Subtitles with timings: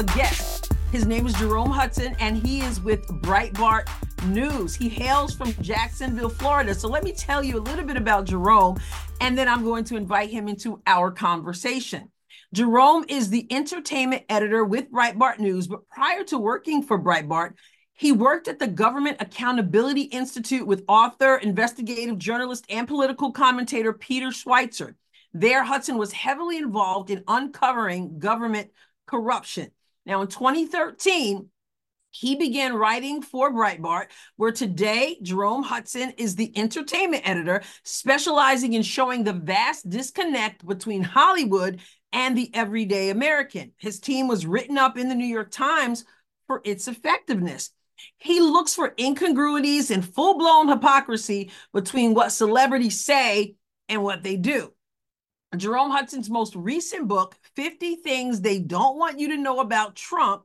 [0.00, 0.72] have a guest.
[0.92, 3.88] His name is Jerome Hudson, and he is with Breitbart
[4.28, 4.74] News.
[4.74, 6.74] He hails from Jacksonville, Florida.
[6.74, 8.80] So let me tell you a little bit about Jerome,
[9.20, 12.10] and then I'm going to invite him into our conversation.
[12.54, 17.54] Jerome is the entertainment editor with Breitbart News, but prior to working for Breitbart,
[17.92, 24.28] he worked at the Government Accountability Institute with author, investigative journalist, and political commentator Peter
[24.28, 24.94] Schweizer.
[25.34, 28.70] There, Hudson was heavily involved in uncovering government
[29.06, 29.70] corruption.
[30.06, 31.48] Now, in 2013,
[32.10, 38.82] he began writing for Breitbart, where today Jerome Hudson is the entertainment editor, specializing in
[38.82, 41.80] showing the vast disconnect between Hollywood
[42.12, 43.72] and the everyday American.
[43.76, 46.04] His team was written up in the New York Times
[46.46, 47.70] for its effectiveness.
[48.18, 53.54] He looks for incongruities and full blown hypocrisy between what celebrities say
[53.88, 54.72] and what they do.
[55.56, 60.44] Jerome Hudson's most recent book, 50 Things They Don't Want You to Know About Trump,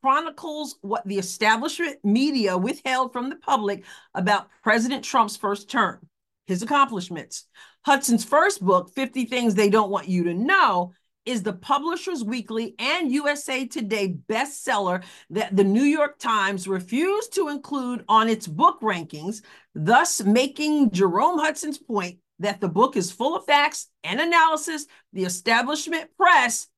[0.00, 5.98] chronicles what the establishment media withheld from the public about President Trump's first term,
[6.46, 7.44] his accomplishments.
[7.84, 10.94] Hudson's first book, 50 Things They Don't Want You to Know,
[11.26, 17.48] is the Publishers Weekly and USA Today bestseller that the New York Times refused to
[17.48, 19.42] include on its book rankings,
[19.74, 25.24] thus making Jerome Hudson's point that the book is full of facts and analysis the
[25.24, 26.68] establishment press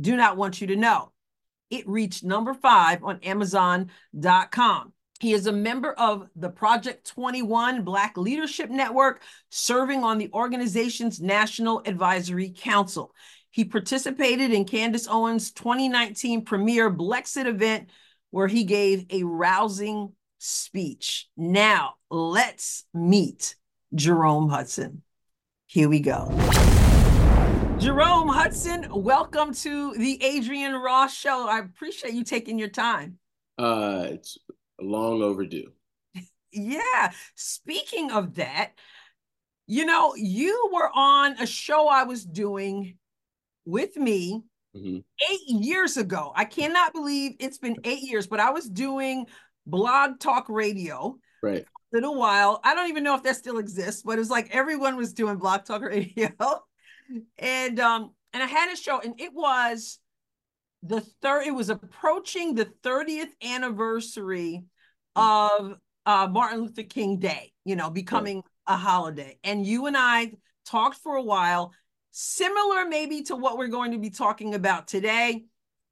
[0.00, 1.12] do not want you to know.
[1.70, 4.92] It reached number five on Amazon.com.
[5.18, 11.20] He is a member of the Project 21 Black Leadership Network, serving on the organization's
[11.20, 13.12] National Advisory Council.
[13.50, 17.88] He participated in Candace Owens' 2019 premiere Blexit event,
[18.30, 21.28] where he gave a rousing speech.
[21.36, 23.56] Now, let's meet
[23.94, 25.02] Jerome Hudson.
[25.68, 26.28] Here we go.
[27.78, 31.48] Jerome Hudson, welcome to the Adrienne Ross Show.
[31.48, 33.18] I appreciate you taking your time.
[33.58, 34.38] Uh, it's
[34.80, 35.72] long overdue.
[36.52, 37.10] yeah.
[37.34, 38.74] Speaking of that,
[39.66, 42.96] you know, you were on a show I was doing
[43.64, 44.44] with me
[44.74, 44.98] mm-hmm.
[45.32, 46.32] eight years ago.
[46.36, 49.26] I cannot believe it's been eight years, but I was doing
[49.66, 51.18] blog talk radio.
[51.42, 52.60] Right little while.
[52.64, 55.36] I don't even know if that still exists, but it was like everyone was doing
[55.36, 56.30] Blog Talk Radio.
[57.38, 59.98] and um, and I had a show, and it was
[60.82, 64.64] the third, it was approaching the 30th anniversary
[65.14, 69.38] of uh, Martin Luther King Day, you know, becoming a holiday.
[69.42, 70.32] And you and I
[70.66, 71.72] talked for a while,
[72.10, 75.44] similar maybe to what we're going to be talking about today.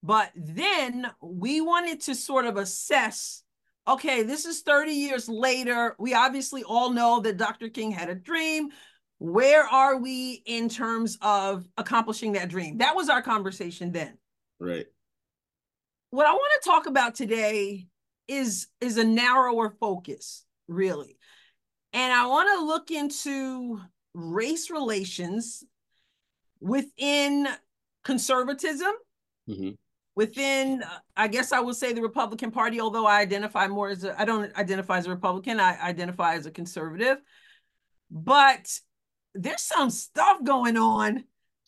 [0.03, 3.43] But then we wanted to sort of assess
[3.87, 5.95] okay, this is 30 years later.
[5.99, 7.69] We obviously all know that Dr.
[7.69, 8.71] King had a dream.
[9.19, 12.79] Where are we in terms of accomplishing that dream?
[12.79, 14.19] That was our conversation then.
[14.59, 14.87] Right.
[16.11, 17.87] What I want to talk about today
[18.29, 21.17] is is a narrower focus, really.
[21.93, 23.81] And I want to look into
[24.15, 25.65] race relations
[26.61, 27.49] within
[28.05, 28.93] conservatism,
[29.49, 29.71] mm-hmm
[30.17, 34.05] within uh, i guess i would say the republican party although i identify more as
[34.05, 37.19] a i don't identify as a republican i identify as a conservative.
[38.11, 38.69] But
[39.35, 41.25] there's some stuff going on.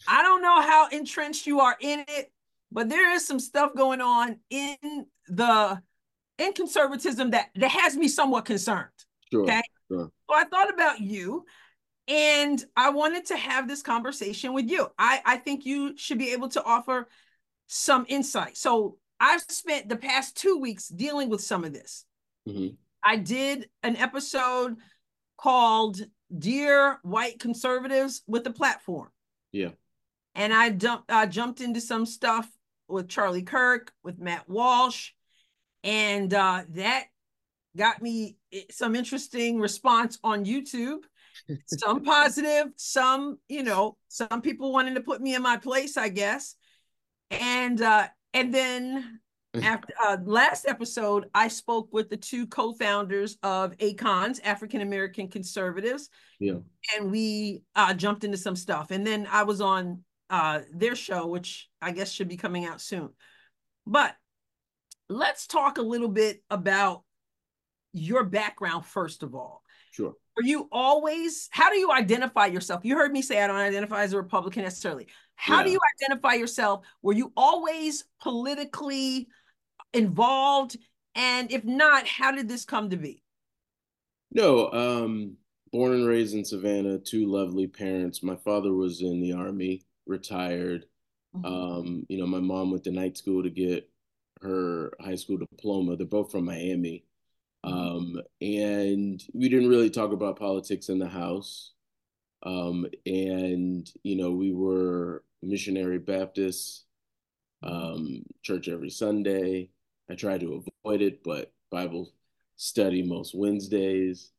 [0.07, 2.31] I don't know how entrenched you are in it
[2.73, 5.81] but there is some stuff going on in the
[6.39, 8.91] in conservatism that that has me somewhat concerned
[9.33, 9.63] sure, okay?
[9.91, 10.11] sure.
[10.29, 11.45] so i thought about you
[12.09, 14.87] and i wanted to have this conversation with you.
[14.99, 17.09] I i think you should be able to offer
[17.67, 18.57] some insight.
[18.57, 22.05] So I've spent the past two weeks dealing with some of this.
[22.49, 22.75] Mm-hmm.
[23.03, 24.77] I did an episode
[25.37, 26.01] called
[26.37, 29.09] Dear White Conservatives with the Platform.
[29.53, 29.71] Yeah.
[30.35, 32.49] And I dumped I jumped into some stuff
[32.89, 35.13] with Charlie Kirk, with Matt Walsh,
[35.83, 37.07] and uh, that
[37.77, 41.01] got me eh, some interesting response on YouTube.
[41.67, 46.09] some positive, some, you know, some people wanting to put me in my place, I
[46.09, 46.57] guess
[47.31, 49.21] and uh and then
[49.63, 56.09] after uh, last episode, I spoke with the two co-founders of ACONS, African American Conservatives.
[56.39, 56.59] Yeah.
[56.95, 58.91] And we uh, jumped into some stuff.
[58.91, 62.81] And then I was on uh, their show, which I guess should be coming out
[62.81, 63.11] soon.
[63.87, 64.15] But
[65.09, 67.05] let's talk a little bit about
[67.93, 69.63] your background first of all.
[69.93, 70.15] Sure.
[70.37, 72.85] Are you always, how do you identify yourself?
[72.85, 75.07] You heard me say I don't identify as a Republican necessarily.
[75.37, 75.65] How yeah.
[75.65, 76.85] do you identify yourself?
[77.03, 79.29] Were you always politically
[79.93, 80.77] involved?
[81.15, 83.23] And if not, how did this come to be?
[84.33, 85.37] No, um,
[85.73, 88.23] born and raised in Savannah, two lovely parents.
[88.23, 90.87] My father was in the army, retired.
[91.37, 91.47] Mm-hmm.
[91.47, 93.89] Um, you know, my mom went to night school to get
[94.43, 95.97] her high school diploma.
[95.97, 97.05] They're both from Miami.
[97.65, 101.73] Um, and we didn't really talk about politics in the house.
[102.43, 106.85] Um, and, you know, we were missionary Baptist
[107.63, 109.71] um, church every Sunday.
[110.11, 112.13] I try to avoid it, but Bible
[112.57, 114.31] study most Wednesdays.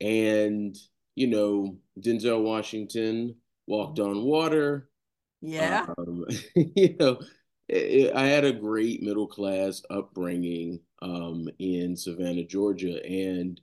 [0.00, 0.76] And,
[1.14, 4.90] you know, Denzel Washington walked on water.
[5.40, 5.86] Yeah.
[5.98, 6.24] Um,
[6.54, 7.20] you know,
[7.68, 13.04] it, I had a great middle class upbringing um, in Savannah, Georgia.
[13.04, 13.60] And,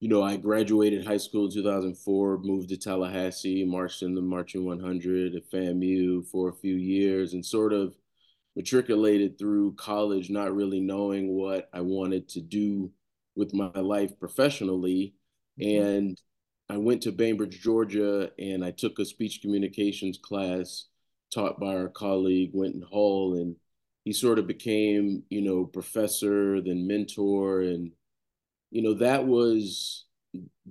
[0.00, 4.64] you know, I graduated high school in 2004, moved to Tallahassee, marched in the Marching
[4.64, 7.94] 100 at FAMU for a few years, and sort of
[8.56, 12.90] matriculated through college, not really knowing what I wanted to do
[13.36, 15.14] with my life professionally.
[15.60, 15.86] Mm-hmm.
[15.86, 16.20] And
[16.70, 20.86] I went to Bainbridge, Georgia, and I took a speech communications class
[21.32, 23.54] taught by our colleague Wynton Hall, and
[24.04, 27.92] he sort of became, you know, professor, then mentor, and
[28.70, 30.04] you know that was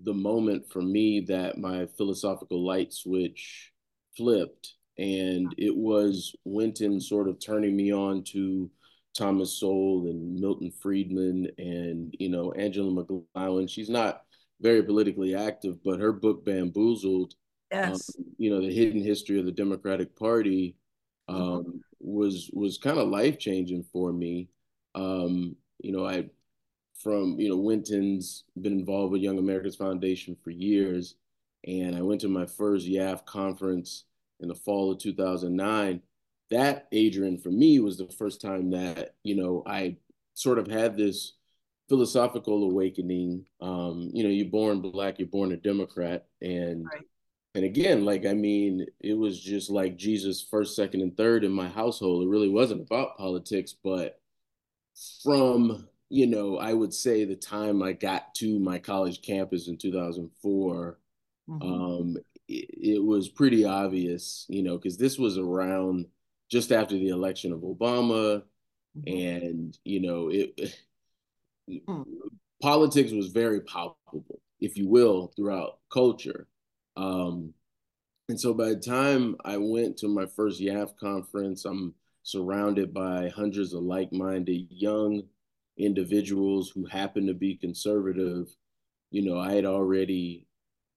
[0.04, 3.72] the moment for me that my philosophical light switch
[4.16, 8.70] flipped, and it was Wynton sort of turning me on to
[9.18, 13.70] Thomas Sowell and Milton Friedman and you know Angela McGlowan.
[13.70, 14.22] She's not
[14.62, 17.34] very politically active, but her book Bamboozled
[17.72, 18.12] Yes.
[18.18, 20.76] Um, you know, the hidden history of the Democratic Party
[21.30, 21.42] mm-hmm.
[21.42, 21.78] um, mm-hmm.
[22.00, 24.50] was was kind of life changing for me.
[24.96, 26.30] Um, you know, I
[27.02, 31.16] from you know Wynton's been involved with Young America's Foundation for years,
[31.66, 34.06] and I went to my first YAF conference
[34.40, 36.02] in the fall of 2009.
[36.52, 39.98] That Adrienne for me was the first time that you know I
[40.34, 41.34] sort of had this
[41.88, 43.46] philosophical awakening.
[43.62, 47.04] Um, you know, you're born black, you're born a Democrat, and right
[47.56, 51.52] and again, like I mean, it was just like Jesus first, second, and third in
[51.52, 52.24] my household.
[52.24, 54.22] It really wasn't about politics, but
[55.24, 59.78] from you know, I would say the time I got to my college campus in
[59.78, 61.00] 2004,
[61.48, 61.62] mm-hmm.
[61.62, 62.18] um,
[62.48, 66.08] it, it, was pretty obvious, you know, because this was around
[66.50, 68.42] just after the election of Obama,
[68.98, 69.08] mm-hmm.
[69.08, 70.58] and you know, it
[71.70, 72.06] mm.
[72.62, 76.48] politics was very palpable, if you will, throughout culture.
[76.98, 77.54] Um,
[78.30, 83.30] and so by the time I went to my first YAF conference, I'm surrounded by
[83.30, 85.24] hundreds of like minded young
[85.80, 88.48] individuals who happen to be conservative.
[89.12, 90.48] You know, I had already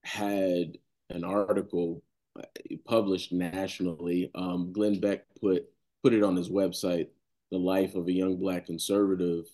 [0.03, 0.77] had
[1.09, 2.03] an article
[2.37, 2.43] uh,
[2.85, 4.29] published nationally.
[4.35, 5.65] Um, Glenn Beck put
[6.03, 7.07] put it on his website,
[7.51, 9.45] "The Life of a Young Black Conservative,"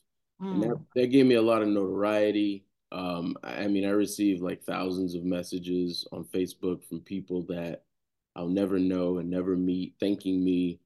[0.42, 0.54] mm.
[0.54, 0.84] and that, hmm.
[0.96, 2.66] that gave me a lot of notoriety.
[2.92, 7.84] Um, I mean, I received like thousands of messages on Facebook from people that
[8.36, 10.80] I'll never know and never meet, thanking me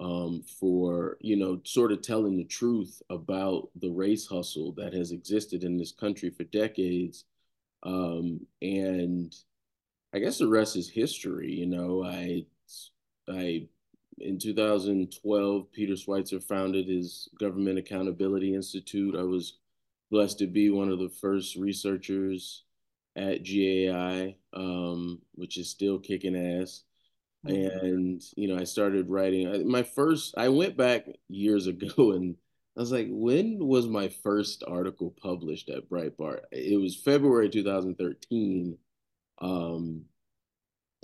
[0.00, 5.12] um, for, you know, sort of telling the truth about the race hustle that has
[5.12, 7.24] existed in this country for decades.
[7.82, 9.34] Um, and
[10.14, 11.52] I guess the rest is history.
[11.52, 12.46] You know, I,
[13.28, 13.68] I,
[14.18, 19.14] in 2012, Peter Schweizer founded his Government Accountability Institute.
[19.14, 19.58] I was
[20.10, 22.64] blessed to be one of the first researchers
[23.16, 26.84] at GAI, um, which is still kicking ass.
[27.46, 27.86] Mm-hmm.
[27.86, 29.68] And you know, I started writing.
[29.68, 32.36] My first, I went back years ago, and
[32.76, 36.40] I was like, when was my first article published at Breitbart?
[36.52, 38.76] It was February 2013.
[39.40, 40.04] Um,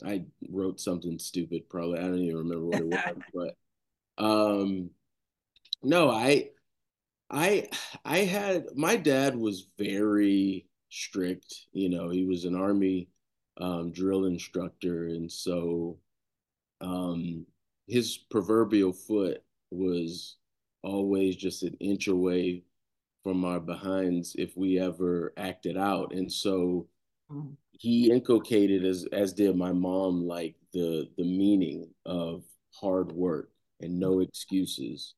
[0.05, 1.99] I wrote something stupid, probably.
[1.99, 3.23] I don't even remember what it was,
[4.19, 4.91] but um,
[5.83, 6.51] no, I
[7.31, 7.69] I
[8.05, 11.67] I had my dad was very strict.
[11.73, 13.09] You know, he was an army
[13.59, 15.99] um, drill instructor, and so
[16.81, 17.47] um,
[17.87, 20.37] his proverbial foot was
[20.83, 22.63] always just an inch away
[23.23, 26.13] from our behinds if we ever acted out.
[26.13, 26.87] And so
[27.31, 27.53] mm-hmm.
[27.73, 33.99] he inculcated as as did my mom like the the meaning of hard work and
[33.99, 35.15] no excuses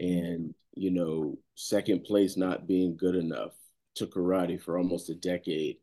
[0.00, 3.52] and you know second place not being good enough
[3.94, 5.76] to karate for almost a decade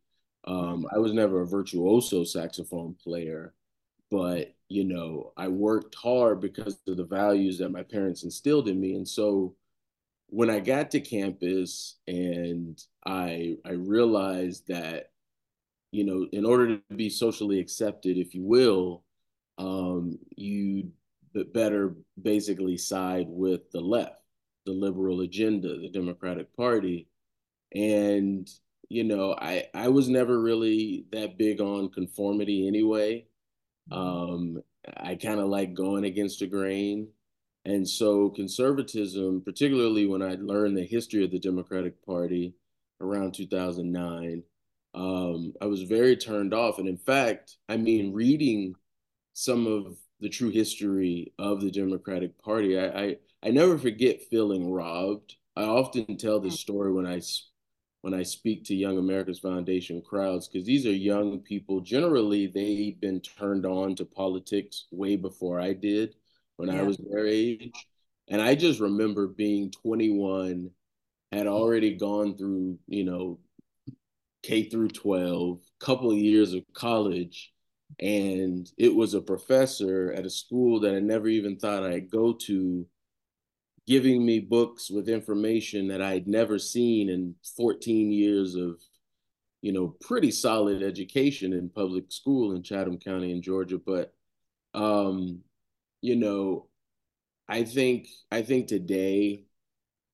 [0.45, 3.53] um, i was never a virtuoso saxophone player
[4.11, 8.79] but you know i worked hard because of the values that my parents instilled in
[8.79, 9.55] me and so
[10.27, 15.11] when i got to campus and i i realized that
[15.91, 19.03] you know in order to be socially accepted if you will
[19.57, 20.91] um, you
[21.43, 24.21] better basically side with the left,
[24.65, 27.07] the liberal agenda, the Democratic Party.
[27.73, 28.49] And,
[28.89, 33.25] you know, I, I was never really that big on conformity anyway.
[33.91, 34.61] Um,
[34.97, 37.09] I kind of like going against the grain.
[37.65, 42.53] And so conservatism, particularly when I learned the history of the Democratic Party
[43.01, 44.43] around 2009,
[44.93, 46.77] um, I was very turned off.
[46.77, 48.75] And in fact, I mean, reading
[49.33, 54.71] some of the true history of the Democratic Party, I, I, I never forget feeling
[54.71, 55.35] robbed.
[55.55, 57.21] I often tell this story when I
[58.05, 61.81] when I speak to Young America's Foundation crowds, because these are young people.
[61.81, 66.13] Generally, they've been turned on to politics way before I did
[66.57, 66.81] when yeah.
[66.81, 67.73] I was their age.
[68.27, 70.69] And I just remember being 21,
[71.31, 73.39] had already gone through, you know,
[74.43, 77.53] K through 12, couple of years of college,
[77.99, 82.33] and it was a professor at a school that I never even thought I'd go
[82.33, 82.85] to
[83.87, 88.81] giving me books with information that I'd never seen in 14 years of,
[89.61, 93.77] you know, pretty solid education in public school in Chatham County in Georgia.
[93.77, 94.13] But,
[94.73, 95.41] um,
[96.01, 96.67] you know,
[97.47, 99.45] I think I think today,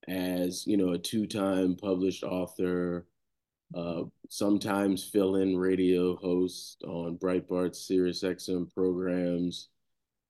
[0.07, 3.07] as you know, a two-time published author,
[3.73, 9.69] uh, sometimes fill-in radio host on Breitbart Sirius XM programs,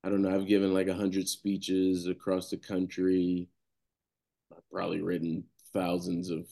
[0.03, 3.47] I don't know, I've given like a hundred speeches across the country.
[4.51, 5.43] I've probably written
[5.73, 6.47] thousands of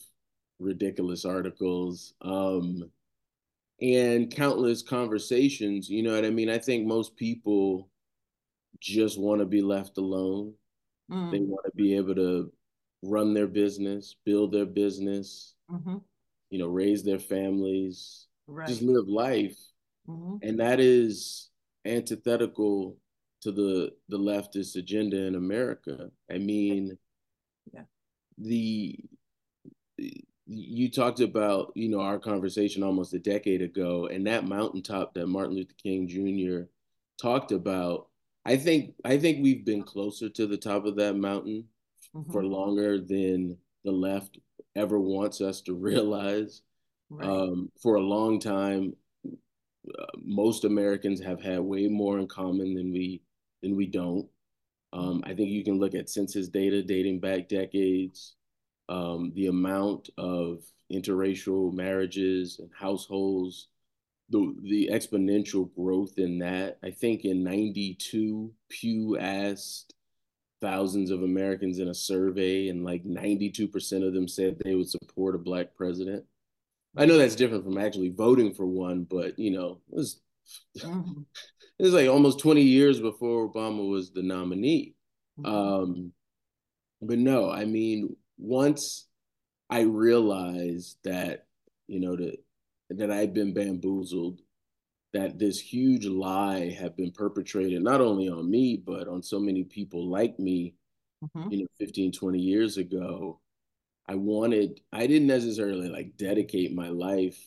[0.58, 2.14] ridiculous articles.
[2.22, 2.90] Um,
[3.80, 6.50] and countless conversations, you know what I mean?
[6.50, 7.88] I think most people
[8.78, 10.54] just want to be left alone.
[11.10, 11.30] Mm.
[11.30, 12.52] They want to be able to
[13.02, 15.96] run their business, build their business, mm-hmm.
[16.50, 18.68] you know, raise their families, right.
[18.68, 19.58] just live life.
[20.08, 20.36] Mm-hmm.
[20.42, 21.50] And that is
[21.84, 22.96] antithetical
[23.42, 26.10] to the the leftist agenda in America.
[26.30, 26.98] I mean,
[27.72, 27.82] yeah.
[28.38, 28.98] the
[30.46, 35.26] you talked about you know our conversation almost a decade ago, and that mountaintop that
[35.26, 36.64] Martin Luther King Jr.
[37.20, 38.08] talked about.
[38.44, 41.64] I think I think we've been closer to the top of that mountain
[42.14, 42.32] mm-hmm.
[42.32, 44.38] for longer than the left
[44.76, 46.62] ever wants us to realize.
[47.10, 47.28] Right.
[47.28, 48.94] Um, for a long time,
[49.26, 53.20] uh, most Americans have had way more in common than we
[53.62, 54.28] than we don't.
[54.92, 58.34] Um, I think you can look at census data dating back decades,
[58.88, 63.68] um, the amount of interracial marriages and households,
[64.30, 66.78] the, the exponential growth in that.
[66.82, 69.94] I think in 92, Pew asked
[70.60, 75.36] thousands of Americans in a survey, and like 92% of them said they would support
[75.36, 76.24] a black president.
[76.96, 80.20] I know that's different from actually voting for one, but you know, it was
[80.76, 81.22] mm-hmm
[81.80, 84.94] it was like almost 20 years before Obama was the nominee.
[85.40, 85.50] Mm-hmm.
[85.50, 86.12] Um,
[87.00, 89.06] but no, I mean, once
[89.70, 91.46] I realized that,
[91.86, 92.36] you know, that
[92.90, 94.42] that I'd been bamboozled,
[95.14, 99.64] that this huge lie had been perpetrated not only on me, but on so many
[99.64, 100.74] people like me,
[101.24, 101.50] mm-hmm.
[101.50, 103.40] you know, 15, 20 years ago.
[104.06, 107.38] I wanted, I didn't necessarily like dedicate my life,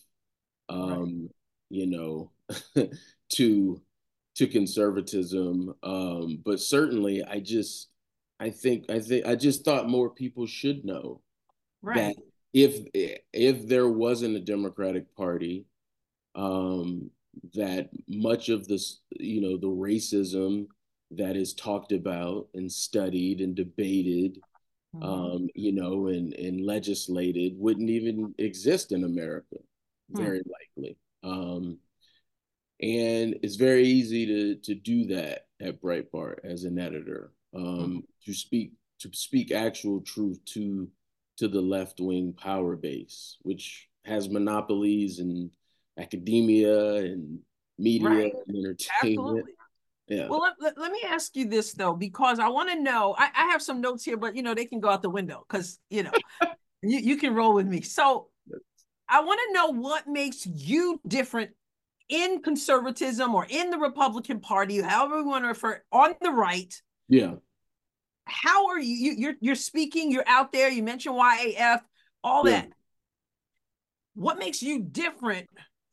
[0.69, 1.29] um, right.
[1.69, 2.31] you know,
[3.33, 3.81] to
[4.35, 5.73] to conservatism.
[5.83, 7.89] Um, but certainly, I just,
[8.39, 11.21] I think, I think, I just thought more people should know
[11.81, 11.95] right.
[11.95, 12.15] that
[12.53, 12.85] if
[13.33, 15.65] if there wasn't a Democratic Party,
[16.35, 17.09] um,
[17.53, 20.67] that much of this, you know, the racism
[21.11, 24.39] that is talked about and studied and debated,
[24.95, 25.03] mm-hmm.
[25.03, 29.57] um, you know, and and legislated wouldn't even exist in America,
[30.11, 30.21] hmm.
[30.23, 30.97] very likely.
[31.23, 31.77] Um,
[32.83, 37.99] and it's very easy to to do that at Breitbart as an editor um, mm-hmm.
[38.25, 40.89] to speak to speak actual truth to
[41.37, 45.49] to the left wing power base, which has monopolies in
[45.97, 47.39] academia and
[47.79, 48.33] media right.
[48.47, 48.83] and entertainment.
[49.01, 49.51] Absolutely.
[50.07, 50.27] Yeah.
[50.27, 53.15] Well, let, let, let, me ask you this though, because I want to know.
[53.17, 55.45] I, I have some notes here, but you know they can go out the window
[55.47, 56.11] because you know
[56.83, 57.81] you, you can roll with me.
[57.81, 58.27] So
[59.07, 61.51] I want to know what makes you different
[62.09, 66.73] in conservatism or in the Republican Party, however we want to refer, on the right.
[67.07, 67.35] Yeah.
[68.25, 69.13] How are you?
[69.17, 70.11] You're you're speaking.
[70.11, 70.69] You're out there.
[70.69, 71.81] You mentioned YAF,
[72.23, 72.61] all yeah.
[72.61, 72.69] that.
[74.15, 75.49] What makes you different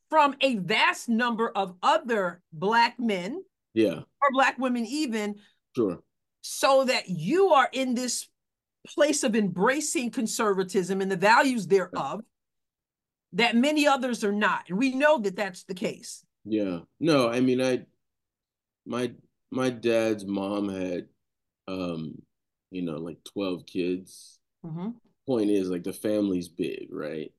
[0.09, 3.43] from a vast number of other black men?
[3.73, 3.99] Yeah.
[4.21, 5.35] Or black women, even.
[5.75, 6.01] Sure.
[6.41, 8.27] So that you are in this
[8.87, 12.21] place of embracing conservatism and the values thereof
[13.33, 14.65] that many others are not.
[14.69, 16.25] And we know that that's the case.
[16.45, 16.79] Yeah.
[16.99, 17.85] No, I mean, I,
[18.85, 19.11] my,
[19.51, 21.07] my dad's mom had,
[21.67, 22.21] um,
[22.71, 24.39] you know, like 12 kids.
[24.65, 24.89] Mm-hmm.
[25.27, 27.31] Point is, like, the family's big, right?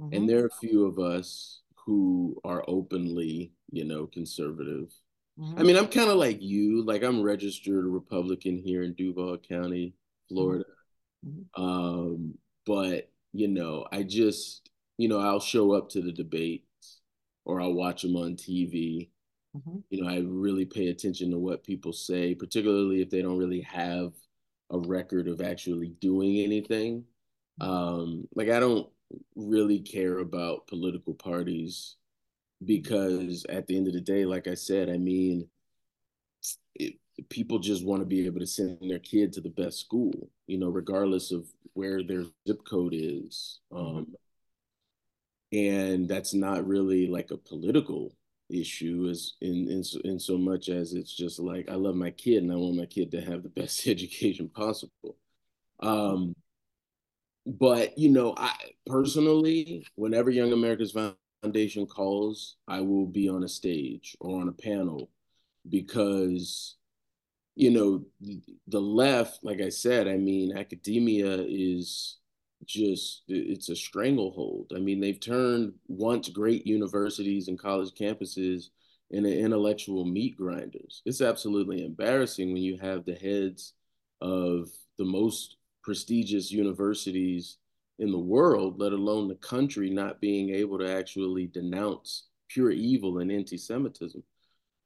[0.00, 0.14] Mm-hmm.
[0.14, 4.92] And there are a few of us who are openly, you know, conservative.
[5.38, 5.58] Mm-hmm.
[5.58, 6.84] I mean, I'm kind of like you.
[6.84, 9.94] Like I'm registered Republican here in Duval County,
[10.28, 10.64] Florida.
[11.26, 11.62] Mm-hmm.
[11.62, 12.34] Um,
[12.66, 14.68] but you know, I just,
[14.98, 17.00] you know, I'll show up to the debates
[17.44, 19.08] or I'll watch them on TV.
[19.56, 19.78] Mm-hmm.
[19.90, 23.62] You know, I really pay attention to what people say, particularly if they don't really
[23.62, 24.12] have
[24.70, 27.04] a record of actually doing anything.
[27.60, 27.70] Mm-hmm.
[27.70, 28.88] Um, like I don't
[29.36, 31.96] really care about political parties
[32.64, 35.48] because at the end of the day, like I said, I mean,
[36.74, 36.94] it,
[37.28, 40.58] people just want to be able to send their kid to the best school, you
[40.58, 43.60] know, regardless of where their zip code is.
[43.72, 43.96] Mm-hmm.
[43.98, 44.06] Um,
[45.52, 48.14] and that's not really like a political
[48.50, 52.42] issue as in, in in so much as it's just like I love my kid
[52.42, 55.16] and I want my kid to have the best education possible.
[55.80, 56.34] Um,
[57.46, 58.54] but you know, I
[58.86, 60.96] personally, whenever Young America's
[61.42, 65.10] Foundation calls, I will be on a stage or on a panel
[65.68, 66.76] because
[67.54, 68.04] you know
[68.66, 72.18] the left like i said i mean academia is
[72.64, 74.72] just it's a stranglehold.
[74.74, 78.66] I mean they've turned once great universities and college campuses
[79.10, 81.02] into intellectual meat grinders.
[81.04, 83.74] It's absolutely embarrassing when you have the heads
[84.20, 87.58] of the most prestigious universities
[87.98, 93.18] in the world let alone the country not being able to actually denounce pure evil
[93.18, 94.22] and anti-semitism.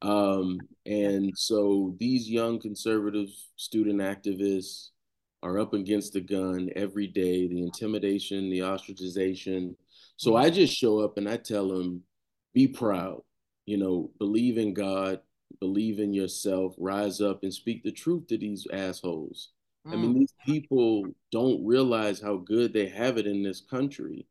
[0.01, 4.89] Um, and so these young conservative student activists
[5.43, 9.75] are up against the gun every day, the intimidation, the ostracization.
[10.15, 12.01] So I just show up and I tell them,
[12.53, 13.21] be proud,
[13.65, 15.19] you know, believe in God,
[15.59, 19.49] believe in yourself, rise up and speak the truth to these assholes.
[19.87, 19.93] Mm.
[19.93, 20.19] I mean, mm.
[20.19, 24.25] these people don't realize how good they have it in this country.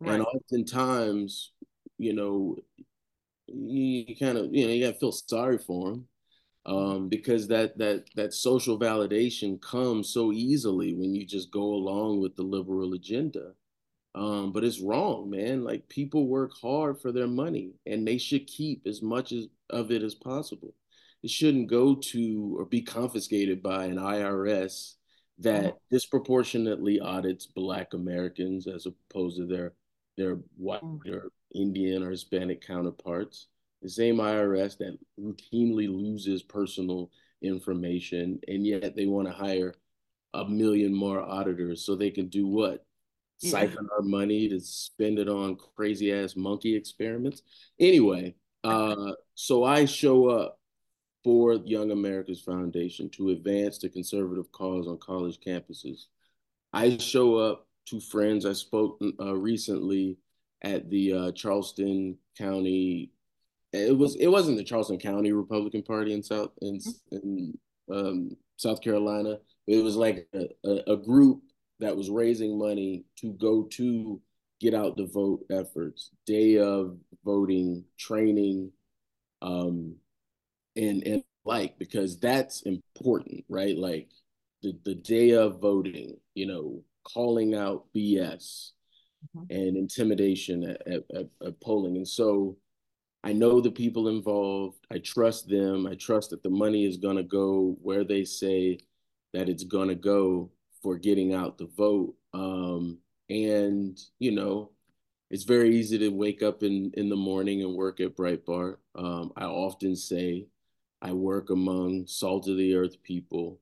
[0.00, 0.14] Right.
[0.14, 1.52] And oftentimes,
[1.98, 2.56] you know,
[3.48, 6.06] you kind of you know you got to feel sorry for them
[6.68, 12.20] um, because that that that social validation comes so easily when you just go along
[12.20, 13.52] with the liberal agenda.
[14.14, 15.64] Um, but it's wrong, man.
[15.64, 19.90] Like people work hard for their money, and they should keep as much as, of
[19.90, 20.74] it as possible.
[21.22, 24.94] It shouldn't go to or be confiscated by an IRS
[25.38, 25.76] that mm-hmm.
[25.90, 29.72] disproportionately audits Black Americans as opposed to their
[30.18, 31.08] their white mm-hmm.
[31.08, 33.46] their Indian or Hispanic counterparts.
[33.82, 37.10] The same IRS that routinely loses personal
[37.42, 39.74] information, and yet they want to hire
[40.34, 42.84] a million more auditors so they can do what?
[43.40, 43.50] Yeah.
[43.50, 47.42] Siphon our money to spend it on crazy ass monkey experiments.
[47.78, 50.58] Anyway, uh, so I show up
[51.22, 56.06] for Young America's Foundation to advance the conservative cause on college campuses.
[56.72, 58.44] I show up to friends.
[58.44, 60.18] I spoke uh, recently
[60.62, 63.12] at the uh, Charleston County.
[63.72, 67.58] It was it wasn't the Charleston County Republican Party in South in, in
[67.92, 69.38] um, South Carolina.
[69.66, 71.42] It was like a, a, a, group
[71.78, 74.20] that was raising money to go to
[74.60, 78.72] get out the vote efforts, day of voting, training,
[79.42, 79.96] um,
[80.76, 83.76] and and like because that's important, right?
[83.76, 84.08] Like
[84.62, 88.70] the the day of voting, you know, calling out BS
[89.36, 89.44] mm-hmm.
[89.50, 91.96] and intimidation at, at, at, polling.
[91.96, 92.56] And so
[93.24, 94.78] I know the people involved.
[94.90, 95.86] I trust them.
[95.86, 98.78] I trust that the money is going to go where they say
[99.34, 100.50] that it's going to go
[100.82, 102.14] for getting out the vote.
[102.32, 104.70] Um, and, you know,
[105.30, 108.76] it's very easy to wake up in, in the morning and work at Breitbart.
[108.94, 110.46] Um, I often say
[111.02, 113.60] I work among salt of the earth people,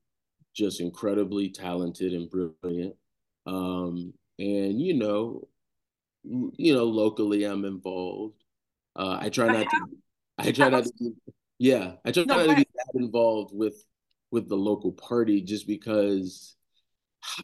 [0.54, 2.94] just incredibly talented and brilliant.
[3.46, 5.48] Um, and you know,
[6.22, 8.42] you know, locally I'm involved.
[8.96, 9.86] Uh, I try not to.
[10.38, 10.92] I try not to.
[10.98, 11.12] Be,
[11.58, 13.84] yeah, I try no, not to be that involved with
[14.30, 16.56] with the local party just because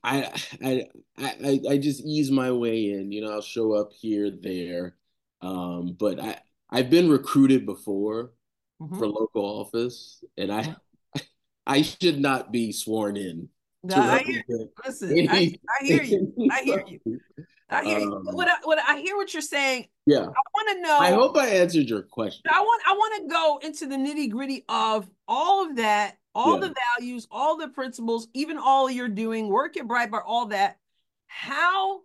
[0.03, 0.87] I I
[1.19, 3.13] I I just ease my way in.
[3.13, 4.97] You know, I'll show up here there,
[5.41, 6.39] um, but I
[6.71, 8.33] I've been recruited before
[8.81, 8.99] mm-hmm.
[8.99, 10.75] for local office, and I
[11.67, 13.49] I should not be sworn in
[13.85, 14.45] no, I hear,
[14.87, 16.33] listen, I, I, hear you.
[16.53, 17.21] I hear you.
[17.73, 18.01] I hear.
[18.01, 19.87] Um, what I, what I hear what you're saying.
[20.07, 20.21] Yeah.
[20.21, 20.99] I want to know.
[20.99, 22.43] I hope I answered your question.
[22.51, 26.55] I want I want to go into the nitty gritty of all of that, all
[26.55, 26.69] yeah.
[26.69, 30.79] the values, all the principles, even all you're doing, work at Breitbart, all that.
[31.27, 32.01] How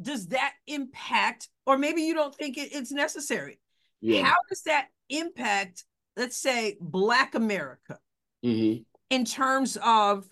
[0.00, 3.58] does that impact, or maybe you don't think it, it's necessary?
[4.00, 4.24] Yeah.
[4.24, 5.84] How does that impact,
[6.16, 7.98] let's say, Black America?
[8.44, 10.26] Mm-hmm in terms of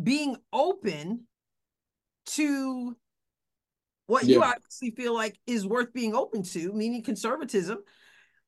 [0.00, 1.26] being open
[2.26, 2.96] to
[4.06, 4.36] what yeah.
[4.36, 7.78] you obviously feel like is worth being open to, meaning conservatism.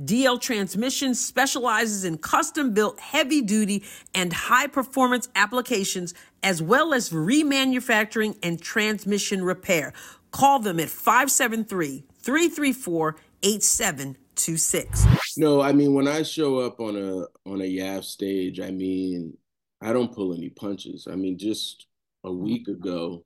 [0.00, 7.10] DL Transmissions specializes in custom built heavy duty and high performance applications, as well as
[7.10, 9.92] remanufacturing and transmission repair.
[10.30, 15.06] Call them at 573 334 8726.
[15.38, 19.36] No, I mean when I show up on a on a YAF stage, I mean
[19.80, 21.08] I don't pull any punches.
[21.10, 21.86] I mean just
[22.24, 23.24] a week ago,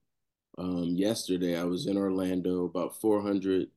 [0.59, 3.69] um, yesterday I was in Orlando, about 400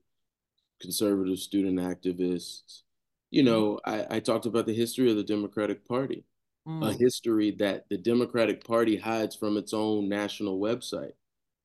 [0.82, 2.83] conservative student activists.
[3.34, 6.24] You know, I, I talked about the history of the Democratic Party,
[6.68, 6.88] mm.
[6.88, 11.14] a history that the Democratic Party hides from its own national website.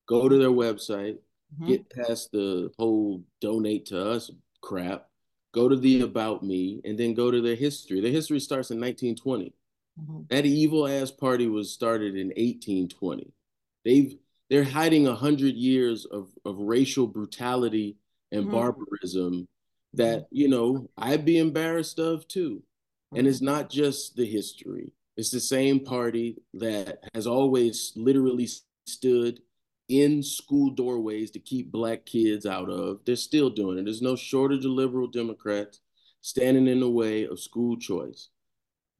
[0.09, 1.19] Go to their website,
[1.55, 1.67] mm-hmm.
[1.67, 4.31] get past the whole donate to us
[4.63, 5.09] crap,
[5.53, 8.01] go to the about me, and then go to their history.
[8.01, 9.53] Their history starts in 1920.
[10.01, 10.21] Mm-hmm.
[10.31, 13.31] That evil ass party was started in 1820.
[13.85, 14.17] They've
[14.49, 17.99] they're hiding a hundred years of, of racial brutality
[18.33, 18.53] and mm-hmm.
[18.53, 19.49] barbarism
[19.99, 22.63] that you know I'd be embarrassed of too.
[23.15, 23.47] And it's mm-hmm.
[23.47, 24.93] not just the history.
[25.17, 28.49] It's the same party that has always literally
[28.87, 29.41] stood
[29.89, 33.01] in school doorways to keep black kids out of.
[33.05, 33.85] They're still doing it.
[33.85, 35.81] There's no shortage of liberal Democrats
[36.21, 38.29] standing in the way of school choice.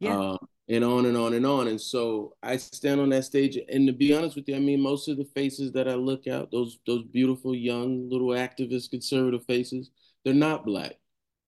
[0.01, 0.19] Yeah.
[0.19, 0.37] Uh,
[0.71, 1.69] and on and on and on.
[1.69, 4.81] And so I stand on that stage, and to be honest with you, I mean,
[4.81, 9.45] most of the faces that I look at, those those beautiful young little activist conservative
[9.47, 9.91] faces,
[10.29, 10.93] they're not black.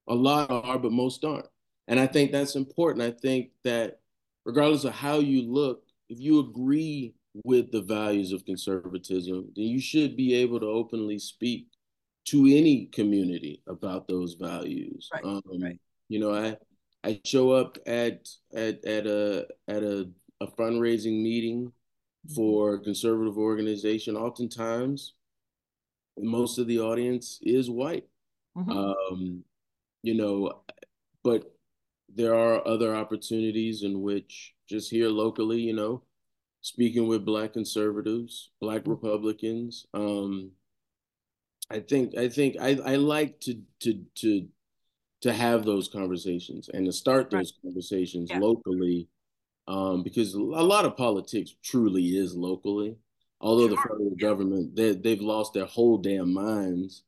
[0.09, 1.45] A lot are, but most aren't.
[1.87, 3.05] And I think that's important.
[3.05, 4.01] I think that
[4.47, 7.12] regardless of how you look, if you agree
[7.45, 11.66] with the values of conservatism, then you should be able to openly speak
[12.29, 15.11] to any community about those values.
[15.12, 15.25] Right.
[15.25, 15.79] Um, right.
[16.09, 16.57] You know, I
[17.05, 20.09] I show up at at at a at a,
[20.40, 22.35] a fundraising meeting mm-hmm.
[22.35, 24.16] for a conservative organization.
[24.16, 25.12] Oftentimes,
[26.19, 28.05] most of the audience is white.
[28.57, 28.71] Mm-hmm.
[28.71, 29.45] Um,
[30.03, 30.63] you know,
[31.23, 31.55] but
[32.15, 36.03] there are other opportunities in which just here locally, you know,
[36.61, 38.91] speaking with black conservatives, black mm-hmm.
[38.91, 39.87] Republicans.
[39.95, 40.53] Um,
[41.71, 44.49] I think I think I, I like to to to
[45.23, 47.69] to have those conversations and to start those right.
[47.69, 48.39] conversations yeah.
[48.39, 49.09] locally
[49.69, 52.97] um, because a lot of politics truly is locally
[53.41, 53.77] although sure.
[53.77, 54.29] the federal yeah.
[54.29, 57.05] government they, they've lost their whole damn minds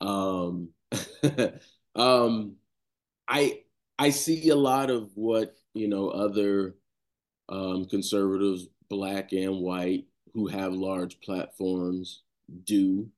[0.00, 0.68] um,
[1.94, 2.56] um,
[3.28, 3.60] i
[3.98, 6.74] i see a lot of what you know other
[7.48, 12.22] um, conservatives black and white who have large platforms
[12.64, 13.08] do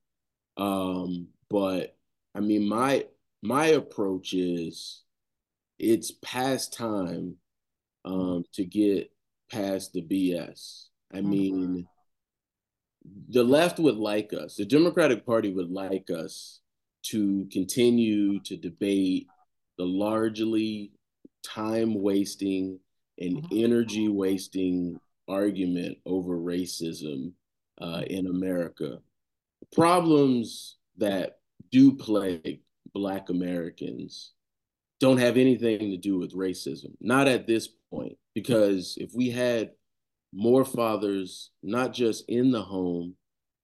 [0.57, 1.97] um, but
[2.35, 3.05] i mean my
[3.43, 5.03] my approach is
[5.79, 7.37] it's past time
[8.05, 9.11] um, to get
[9.51, 10.87] past the BS.
[11.13, 11.31] I mm-hmm.
[11.31, 11.89] mean,
[13.29, 16.61] the left would like us, the Democratic Party would like us
[17.11, 19.27] to continue to debate
[19.79, 20.93] the largely
[21.45, 22.79] time wasting
[23.19, 23.65] and mm-hmm.
[23.65, 27.33] energy wasting argument over racism
[27.81, 28.99] uh, in America.
[29.73, 31.39] Problems that
[31.71, 32.61] do plague
[32.95, 34.33] Black Americans
[35.01, 36.95] don't have anything to do with racism.
[37.01, 39.73] Not at this point, because if we had
[40.33, 43.15] more fathers, not just in the home,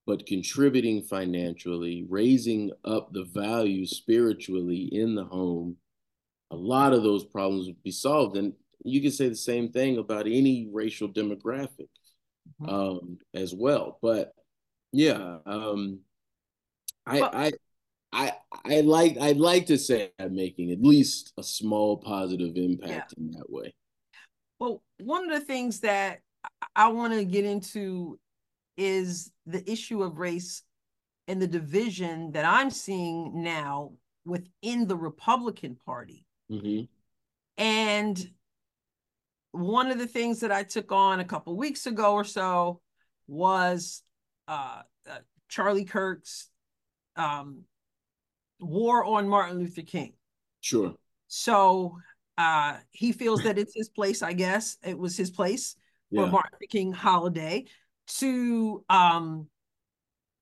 [0.06, 5.76] but contributing financially, raising up the value spiritually in the home,
[6.50, 8.36] a lot of those problems would be solved.
[8.36, 8.52] And
[8.84, 11.88] you could say the same thing about any racial demographic
[12.60, 12.68] mm-hmm.
[12.68, 13.98] um, as well.
[14.02, 14.32] But
[14.92, 16.00] yeah, um,
[17.06, 17.52] I, well, I,
[18.12, 18.32] I,
[18.64, 23.24] I like, I'd like to say I'm making at least a small positive impact yeah.
[23.24, 23.72] in that way.
[24.58, 26.20] Well, one of the things that
[26.76, 28.18] I want to get into
[28.76, 30.62] is the issue of race
[31.28, 33.92] and the division that I'm seeing now
[34.24, 36.26] within the Republican Party.
[36.50, 36.84] Mm-hmm.
[37.58, 38.30] And
[39.52, 42.80] one of the things that I took on a couple weeks ago or so
[43.28, 44.02] was
[44.48, 46.48] uh, uh, Charlie Kirk's
[47.16, 47.62] um,
[48.60, 50.14] war on Martin Luther King.
[50.60, 50.94] Sure.
[51.28, 51.98] So
[52.38, 54.78] uh, he feels that it's his place, I guess.
[54.84, 55.76] It was his place
[56.10, 56.22] yeah.
[56.24, 57.66] for Martin Luther King holiday
[58.18, 59.46] to um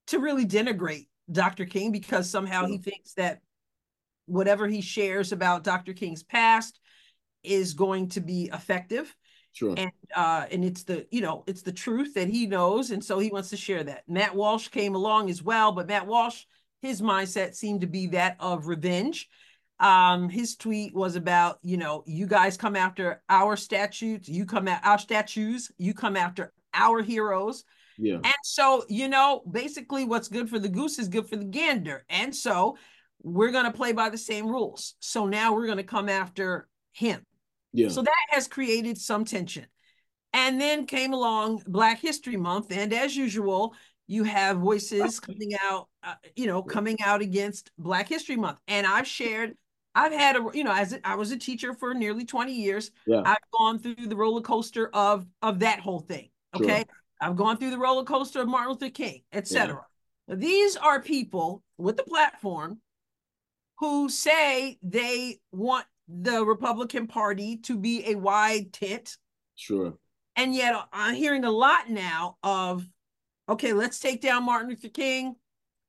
[0.08, 1.64] to really denigrate Dr.
[1.64, 3.40] King because somehow he thinks that
[4.26, 5.92] whatever he shares about Dr.
[5.92, 6.80] King's past
[7.42, 9.14] is going to be effective.
[9.52, 9.74] Sure.
[9.76, 13.18] And uh and it's the you know it's the truth that he knows and so
[13.18, 14.04] he wants to share that.
[14.08, 16.44] Matt Walsh came along as well, but Matt Walsh
[16.82, 19.28] his mindset seemed to be that of revenge.
[19.80, 24.68] Um his tweet was about, you know, you guys come after our statutes, you come
[24.68, 27.64] at our statues, you come after our heroes.
[27.98, 28.14] Yeah.
[28.14, 32.04] And so, you know, basically what's good for the goose is good for the gander.
[32.08, 32.76] And so
[33.22, 34.94] we're going to play by the same rules.
[35.00, 37.24] So now we're going to come after him.
[37.72, 37.88] Yeah.
[37.88, 39.66] So that has created some tension.
[40.32, 42.70] And then came along Black History Month.
[42.70, 43.74] And as usual,
[44.06, 48.58] you have voices coming out, uh, you know, coming out against Black History Month.
[48.66, 49.56] And I've shared,
[49.94, 53.22] I've had a, you know, as I was a teacher for nearly 20 years, yeah.
[53.24, 56.29] I've gone through the roller coaster of of that whole thing.
[56.54, 56.78] Okay.
[56.78, 56.84] Sure.
[57.20, 59.84] I've gone through the roller coaster of Martin Luther King, etc.
[60.28, 60.34] Yeah.
[60.36, 62.80] These are people with the platform
[63.78, 69.16] who say they want the Republican Party to be a wide tent.
[69.54, 69.94] Sure.
[70.36, 72.86] And yet I'm hearing a lot now of,
[73.48, 75.34] okay, let's take down Martin Luther King.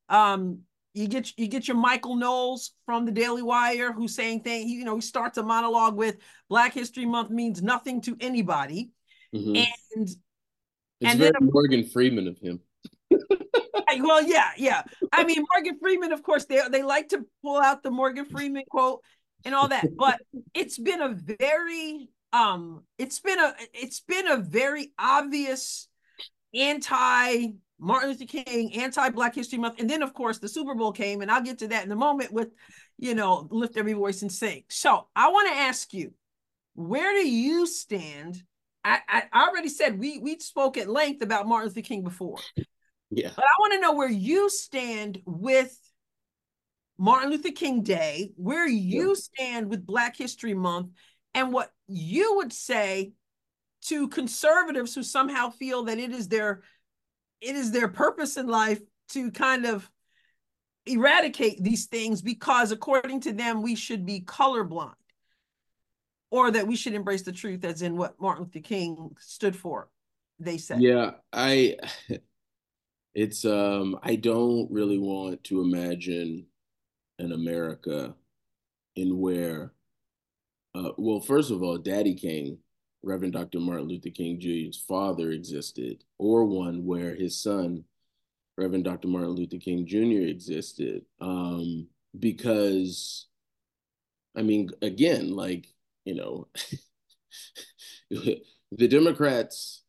[0.10, 0.62] Um,
[0.94, 4.76] you get you get your Michael Knowles from the Daily Wire who's saying thing, he,
[4.76, 6.18] you know, he starts a monologue with
[6.50, 8.92] Black History Month means nothing to anybody.
[9.34, 9.64] Mm-hmm.
[9.96, 10.10] And
[11.02, 12.60] it's and very then, Morgan Freeman of him.
[14.00, 14.84] well, yeah, yeah.
[15.12, 18.64] I mean, Morgan Freeman, of course, they they like to pull out the Morgan Freeman
[18.70, 19.02] quote
[19.44, 20.22] and all that, but
[20.54, 25.88] it's been a very um, it's been a it's been a very obvious
[26.54, 27.48] anti
[27.80, 31.22] Martin Luther King, anti Black History Month, and then of course the Super Bowl came,
[31.22, 32.50] and I'll get to that in a moment with,
[32.98, 34.64] you know, lift every voice and sing.
[34.70, 36.14] So I want to ask you,
[36.76, 38.44] where do you stand
[38.84, 42.40] I, I already said we we spoke at length about Martin Luther King before.
[43.10, 43.32] Yeah.
[43.36, 45.78] But I want to know where you stand with
[46.98, 49.16] Martin Luther King Day, where you yeah.
[49.16, 50.92] stand with Black History Month,
[51.34, 53.14] and what you would say
[53.84, 56.62] to conservatives who somehow feel that it is their
[57.42, 59.90] it is their purpose in life to kind of
[60.86, 64.94] eradicate these things because according to them we should be colorblind
[66.32, 69.90] or that we should embrace the truth as in what Martin Luther King stood for,
[70.40, 70.82] they said.
[70.82, 71.78] Yeah, I
[73.14, 76.48] it's um I don't really want to imagine
[77.20, 78.16] an America
[78.96, 79.74] in where
[80.74, 82.58] uh well first of all Daddy King
[83.04, 83.60] Reverend Dr.
[83.60, 87.84] Martin Luther King Jr.'s father existed, or one where his son,
[88.58, 89.08] Reverend Dr.
[89.08, 91.04] Martin Luther King Jr., existed.
[91.20, 91.88] Um,
[92.20, 93.28] because,
[94.36, 95.71] I mean, again, like
[96.06, 96.48] you know,
[98.10, 99.84] the Democrats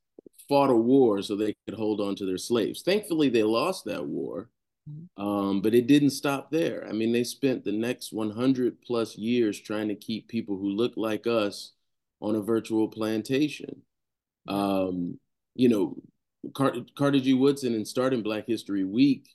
[0.48, 2.83] fought a war so they could hold on to their slaves.
[2.83, 4.51] Thankfully, they lost that war,
[4.88, 5.22] mm-hmm.
[5.22, 6.87] um, but it didn't stop there.
[6.88, 10.94] I mean, they spent the next 100 plus years trying to keep people who look
[10.96, 11.72] like us
[12.20, 13.83] on a virtual plantation.
[14.48, 15.18] Um,
[15.55, 15.96] you know,
[16.55, 17.35] Car- Carter G.
[17.35, 19.29] Woodson and starting Black History Week.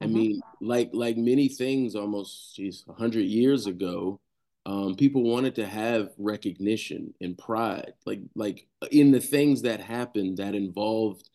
[0.00, 0.14] I mm-hmm.
[0.14, 4.20] mean, like like many things, almost geez, hundred years ago,
[4.66, 10.36] um, people wanted to have recognition and pride, like like in the things that happened
[10.38, 11.28] that involved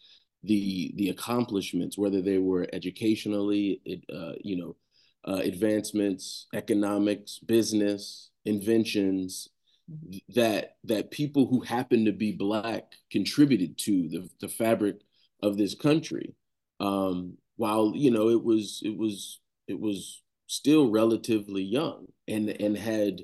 [0.44, 3.82] the the accomplishments, whether they were educationally,
[4.14, 4.76] uh, you know,
[5.28, 9.50] uh, advancements, economics, business, inventions
[10.30, 14.98] that that people who happen to be black contributed to the the fabric
[15.42, 16.36] of this country.
[16.80, 22.78] Um, while you know it was it was it was still relatively young and and
[22.78, 23.24] had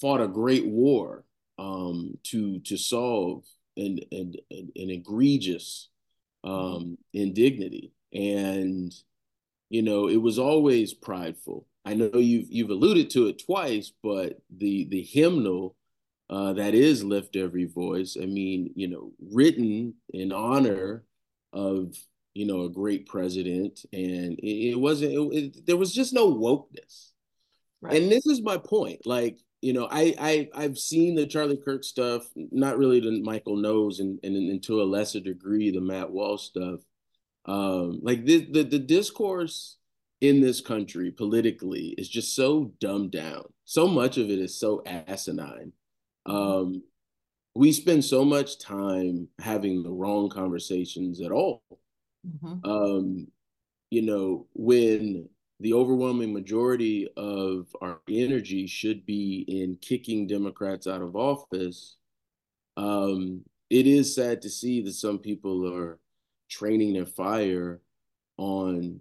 [0.00, 1.24] fought a great war
[1.58, 3.44] um, to to solve
[3.76, 5.88] an, an, an egregious
[6.44, 7.92] um, indignity.
[8.12, 8.92] And,
[9.70, 11.66] you know, it was always prideful.
[11.84, 15.76] I know you've you've alluded to it twice, but the the hymnal
[16.30, 18.16] uh, that is lift every voice.
[18.20, 21.04] I mean, you know, written in honor
[21.52, 21.96] of
[22.34, 25.12] you know a great president, and it, it wasn't.
[25.12, 27.10] It, it, there was just no wokeness,
[27.80, 28.00] right.
[28.00, 29.06] and this is my point.
[29.06, 33.56] Like, you know, I I I've seen the Charlie Kirk stuff, not really the Michael
[33.56, 36.80] Knowles, and and, and to a lesser degree the Matt Walsh stuff.
[37.44, 39.78] Um, like the, the the discourse
[40.20, 43.44] in this country politically is just so dumbed down.
[43.64, 45.72] So much of it is so asinine.
[46.26, 46.82] Um,
[47.54, 51.62] we spend so much time having the wrong conversations at all.
[52.26, 52.70] Mm-hmm.
[52.70, 53.28] Um,
[53.90, 55.28] you know, when
[55.60, 61.96] the overwhelming majority of our energy should be in kicking Democrats out of office,
[62.76, 65.98] um, it is sad to see that some people are
[66.48, 67.80] training their fire
[68.36, 69.00] on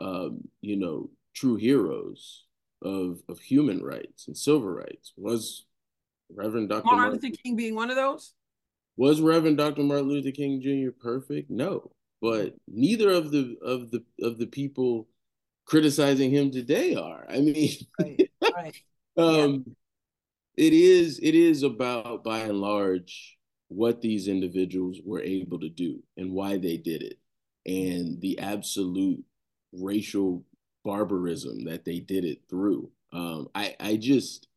[0.00, 2.44] um, you know, true heroes
[2.82, 5.12] of of human rights and civil rights.
[5.16, 5.64] Was
[6.34, 6.84] Reverend Dr.
[6.86, 8.34] Martin, Martin Luther King being one of those?
[8.96, 9.82] Was Reverend Dr.
[9.82, 10.90] Martin Luther King Jr.
[10.90, 11.50] perfect?
[11.50, 11.92] No,
[12.24, 15.06] but neither of the of the of the people
[15.66, 17.26] criticizing him today are.
[17.28, 18.76] I mean, right, right.
[19.18, 19.64] um,
[20.56, 20.66] yeah.
[20.66, 23.36] it is it is about by and large
[23.68, 27.18] what these individuals were able to do and why they did it,
[27.66, 29.22] and the absolute
[29.74, 30.46] racial
[30.82, 32.90] barbarism that they did it through.
[33.12, 34.48] Um, I I just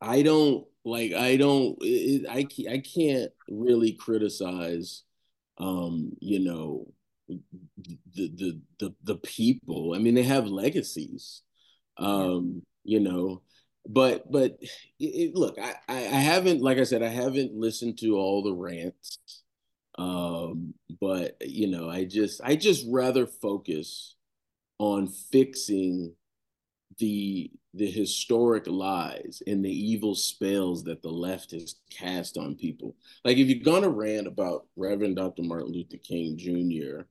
[0.00, 5.04] I don't like I don't it, I I can't really criticize
[5.58, 6.86] um you know
[7.28, 9.94] the the the the people.
[9.94, 11.42] I mean they have legacies.
[11.96, 13.42] Um you know
[13.86, 14.58] but but
[14.98, 19.18] it, look I, I haven't like i said i haven't listened to all the rants
[19.96, 24.16] um, but you know, I just I just rather focus
[24.78, 26.14] on fixing
[26.98, 32.94] the the historic lies and the evil spells that the left has cast on people.
[33.24, 35.42] Like if you're gonna rant about Reverend Dr.
[35.42, 37.02] Martin Luther King Jr.,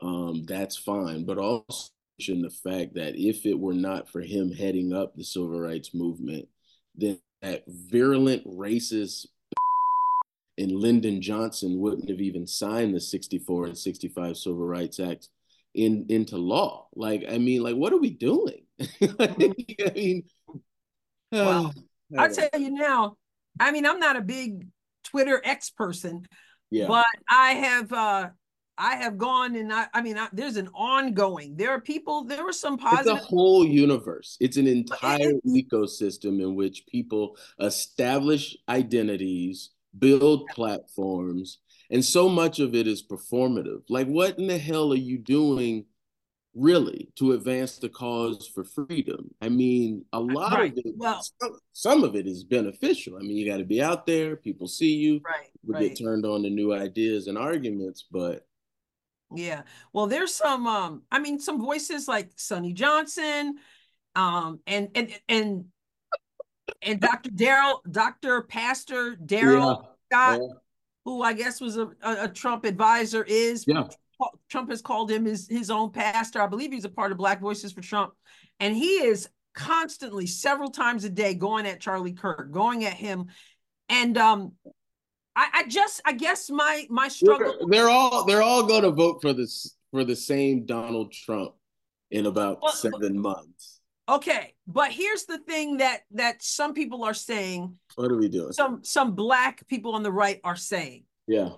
[0.00, 4.92] um, that's fine, but also the fact that if it were not for him heading
[4.92, 6.48] up the civil rights movement,
[6.96, 9.26] then that virulent racist
[10.58, 15.28] and Lyndon Johnson wouldn't have even signed the 64 and 65 Civil Rights Act
[15.78, 16.88] in into law.
[16.94, 18.66] Like, I mean, like, what are we doing?
[19.18, 20.24] I mean,
[21.32, 21.66] well,
[22.16, 23.16] uh, I'll tell you now,
[23.60, 24.66] I mean, I'm not a big
[25.04, 26.26] Twitter X person,
[26.70, 26.86] yeah.
[26.88, 28.28] but I have uh
[28.80, 31.56] I have gone and I, I mean, I, there's an ongoing.
[31.56, 32.24] There are people.
[32.24, 33.16] There were some positive.
[33.16, 34.36] It's a whole universe.
[34.40, 41.58] It's an entire ecosystem in which people establish identities, build platforms,
[41.90, 43.82] and so much of it is performative.
[43.88, 45.86] Like, what in the hell are you doing?
[46.54, 49.30] really to advance the cause for freedom.
[49.40, 50.72] I mean, a lot right.
[50.72, 53.16] of it, well, some, some, of it is beneficial.
[53.16, 55.88] I mean, you got to be out there, people see you, right, we right.
[55.88, 58.44] get turned on to new ideas and arguments, but
[59.34, 59.62] yeah.
[59.92, 63.56] Well, there's some um I mean some voices like Sonnie Johnson
[64.16, 65.64] um and and and
[66.82, 67.30] and Dr.
[67.30, 68.42] Darrell, Dr.
[68.42, 70.16] Pastor Darrell yeah.
[70.18, 70.54] Scott, yeah.
[71.08, 73.84] Who I guess was a, a, Trump advisor, is yeah.
[74.48, 76.42] Trump has called him his, his own pastor.
[76.42, 78.12] I believe he's a part of Black Voices for Trump.
[78.60, 83.26] And he is constantly, several times a day, going at Charlie Kirk, going at him.
[83.88, 84.52] And um,
[85.36, 87.68] I, I just, I guess my my struggle.
[87.68, 91.54] They're all they're all going to vote for this for the same Donald Trump
[92.10, 93.77] in about well, seven months.
[94.08, 97.76] Okay, but here's the thing that that some people are saying.
[97.96, 98.52] What are we doing?
[98.52, 101.04] Some some black people on the right are saying.
[101.26, 101.50] Yeah.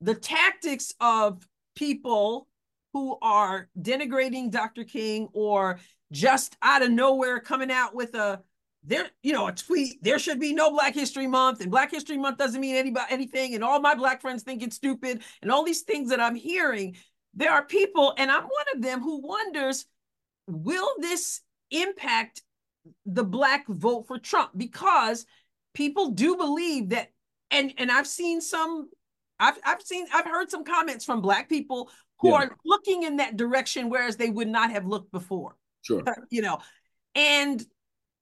[0.00, 2.48] The tactics of people
[2.94, 4.84] who are denigrating Dr.
[4.84, 5.80] King or
[6.12, 8.40] just out of nowhere coming out with a
[8.86, 12.18] there, you know, a tweet, there should be no Black History Month, and Black History
[12.18, 15.64] Month doesn't mean anybody anything, and all my black friends think it's stupid, and all
[15.64, 16.96] these things that I'm hearing.
[17.32, 19.86] There are people, and I'm one of them who wonders
[20.46, 21.40] will this
[21.70, 22.42] impact
[23.06, 24.50] the black vote for Trump?
[24.56, 25.26] Because
[25.74, 27.10] people do believe that,
[27.50, 28.90] and and I've seen some,
[29.38, 31.90] I've I've seen I've heard some comments from black people
[32.20, 32.36] who yeah.
[32.36, 35.56] are looking in that direction, whereas they would not have looked before.
[35.82, 36.02] Sure.
[36.30, 36.58] you know,
[37.14, 37.64] and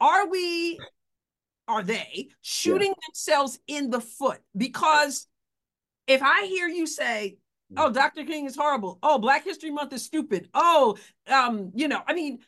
[0.00, 0.78] are we
[1.68, 3.08] are they shooting yeah.
[3.08, 5.28] themselves in the foot because
[6.06, 7.38] if i hear you say
[7.76, 10.96] oh dr king is horrible oh black history month is stupid oh
[11.28, 12.38] um you know i mean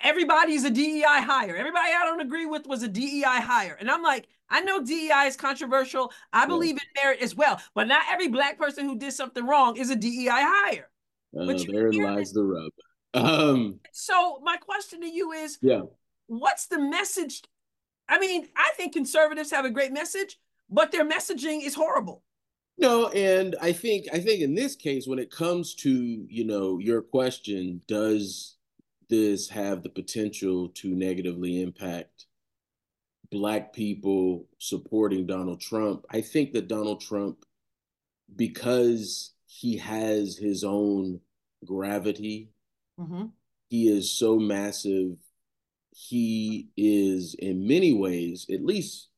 [0.00, 1.56] everybody's a DEI hire.
[1.56, 3.76] Everybody I don't agree with was a DEI hire.
[3.78, 6.12] And I'm like, I know DEI is controversial.
[6.32, 9.76] I believe in merit as well, but not every black person who did something wrong
[9.76, 10.90] is a DEI hire.
[11.38, 12.72] Uh, there lies the rub.
[13.14, 15.82] Um, so my question to you is, yeah,
[16.26, 17.42] what's the message?
[18.08, 20.38] I mean, I think conservatives have a great message,
[20.70, 22.22] but their messaging is horrible.
[22.78, 26.78] No, and I think I think in this case, when it comes to you know
[26.78, 28.56] your question, does
[29.08, 32.26] this have the potential to negatively impact
[33.30, 36.04] black people supporting Donald Trump?
[36.10, 37.44] I think that Donald Trump,
[38.34, 41.20] because he has his own
[41.64, 42.50] gravity,
[43.00, 43.26] mm-hmm.
[43.68, 45.16] he is so massive.
[45.92, 49.08] He is, in many ways, at least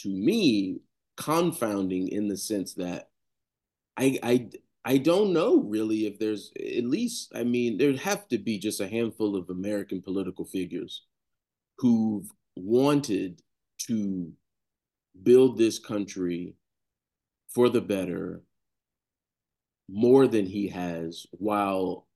[0.00, 0.80] to me,
[1.16, 3.10] confounding in the sense that
[3.96, 4.50] I I
[4.84, 8.80] I don't know really if there's at least I mean there'd have to be just
[8.80, 11.02] a handful of American political figures
[11.78, 13.42] who've wanted
[13.88, 14.32] to
[15.22, 16.54] build this country
[17.48, 18.42] for the better
[19.88, 22.06] more than he has while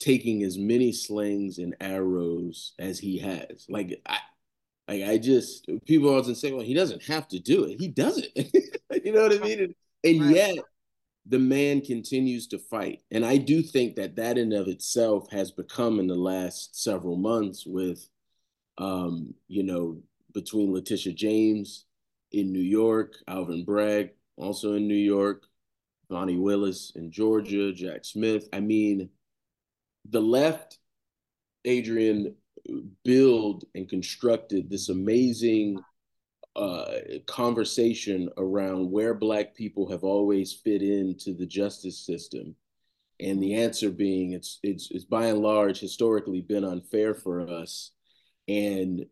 [0.00, 3.66] taking as many slings and arrows as he has.
[3.68, 4.18] Like I
[4.88, 8.28] like I just people often say well he doesn't have to do it he doesn't.
[9.04, 9.74] you know what I mean and,
[10.04, 10.34] and right.
[10.34, 10.58] yet
[11.28, 13.02] the man continues to fight.
[13.10, 17.16] And I do think that that in of itself has become in the last several
[17.16, 18.08] months with,
[18.78, 19.98] um, you know,
[20.32, 21.84] between Letitia James
[22.32, 25.44] in New York, Alvin Bragg also in New York,
[26.08, 28.48] Fani Willis in Georgia, Jack Smith.
[28.52, 29.10] I mean,
[30.08, 30.78] the left,
[31.66, 32.34] Adrienne,
[33.04, 35.78] build and constructed this amazing
[36.56, 42.54] uh, conversation around where Black people have always fit into the justice system,
[43.20, 47.92] and the answer being it's it's it's by and large historically been unfair for us,
[48.48, 49.06] and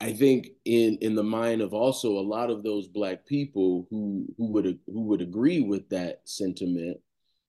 [0.00, 4.26] I think in in the mind of also a lot of those Black people who
[4.38, 6.98] who would who would agree with that sentiment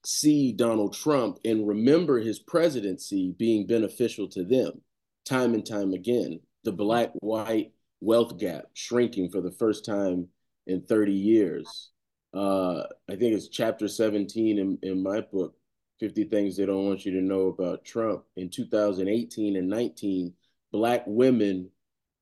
[0.05, 4.81] see Donald Trump and remember his presidency being beneficial to them
[5.25, 6.39] time and time again.
[6.63, 10.27] The black white wealth gap shrinking for the first time
[10.67, 11.91] in 30 years.
[12.33, 15.55] Uh, I think it's chapter 17 in, in my book,
[15.99, 18.23] 50 Things They Don't Want You to Know About Trump.
[18.35, 20.33] In 2018 and 19,
[20.71, 21.69] Black women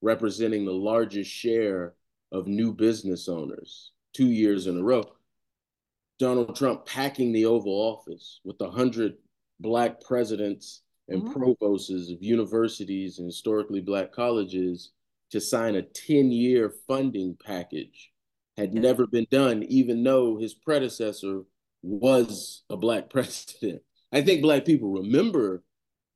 [0.01, 1.95] representing the largest share
[2.31, 5.03] of new business owners two years in a row.
[6.19, 9.15] Donald Trump packing the Oval Office with 100
[9.59, 11.33] Black presidents and mm-hmm.
[11.33, 14.91] provosts of universities and historically Black colleges
[15.31, 18.11] to sign a 10 year funding package
[18.57, 21.41] had never been done, even though his predecessor
[21.81, 23.81] was a Black president.
[24.11, 25.63] I think Black people remember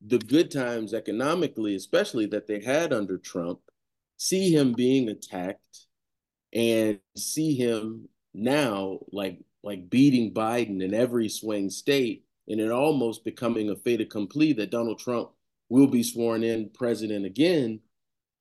[0.00, 3.58] the good times economically, especially that they had under Trump,
[4.16, 5.86] see him being attacked
[6.52, 13.24] and see him now like like beating Biden in every swing state and it almost
[13.24, 15.30] becoming a fait accompli that Donald Trump
[15.68, 17.80] will be sworn in president again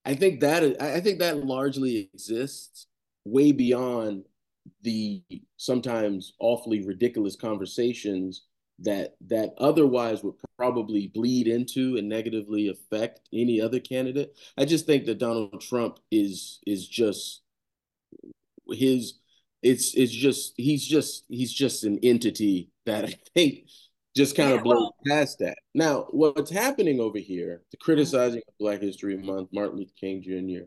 [0.07, 2.87] I think that I think that largely exists
[3.25, 4.23] way beyond
[4.81, 5.21] the
[5.57, 8.45] sometimes awfully ridiculous conversations
[8.79, 14.33] that that otherwise would probably bleed into and negatively affect any other candidate.
[14.57, 17.41] I just think that Donald Trump is is just
[18.69, 19.19] his
[19.61, 23.67] it's it's just he's just he's just an entity that I think
[24.17, 25.57] just kind yeah, of blow well, past that.
[25.73, 30.65] Now, what's happening over here, the criticizing of Black History Month, Martin Luther King Jr.,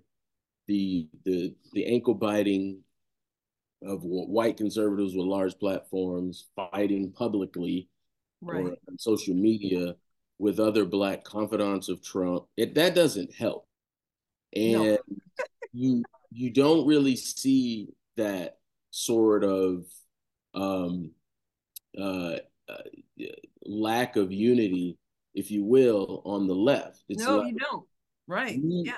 [0.66, 2.82] the the the ankle biting
[3.82, 7.88] of white conservatives with large platforms fighting publicly
[8.40, 8.64] right.
[8.64, 9.96] or on social media
[10.38, 13.66] with other black confidants of Trump, it, that doesn't help.
[14.55, 14.98] And no.
[15.72, 18.59] you you don't really see that
[18.90, 19.84] sort of
[20.55, 21.12] um,
[22.01, 22.36] uh,
[22.71, 23.25] uh,
[23.64, 24.99] lack of unity,
[25.35, 27.03] if you will, on the left.
[27.09, 27.87] It's no, like, you don't.
[28.27, 28.61] Right.
[28.62, 28.95] We, yeah.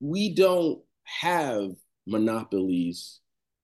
[0.00, 1.72] We don't have
[2.06, 3.20] monopolies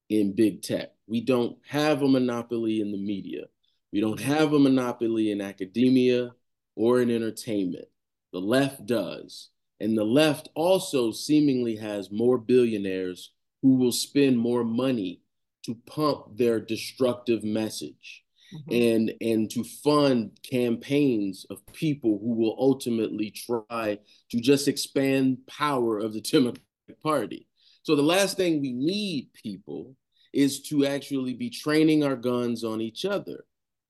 [0.08, 0.92] in big tech.
[1.06, 3.44] We don't have a monopoly in the media.
[3.92, 6.32] We don't have a monopoly in academia
[6.74, 7.86] or in entertainment.
[8.32, 9.50] The left does.
[9.80, 13.32] And the left also seemingly has more billionaires
[13.62, 15.22] who will spend more money
[15.64, 18.24] to pump their destructive message
[18.54, 18.72] mm-hmm.
[18.72, 23.98] and and to fund campaigns of people who will ultimately try
[24.30, 26.62] to just expand power of the Democratic
[27.02, 27.48] Party.
[27.82, 29.94] So the last thing we need people
[30.32, 33.44] is to actually be training our guns on each other.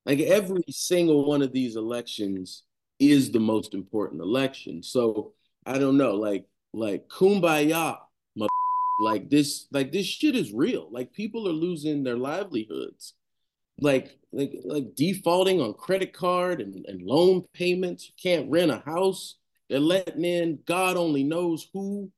[0.04, 2.62] Like every single one of these elections
[2.98, 4.82] is the most important election.
[4.82, 5.32] So
[5.64, 7.98] I don't know, like like kumbaya,
[8.98, 10.88] like this, like this shit is real.
[10.90, 13.14] Like people are losing their livelihoods,
[13.80, 18.06] like like like defaulting on credit card and, and loan payments.
[18.08, 19.36] You can't rent a house.
[19.68, 22.10] They're letting in God only knows who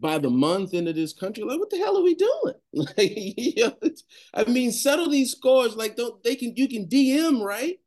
[0.00, 1.42] by the month into this country.
[1.42, 2.54] Like, what the hell are we doing?
[2.72, 3.90] Like, you know,
[4.34, 5.74] I mean, settle these scores.
[5.74, 7.78] Like, don't they can you can DM right?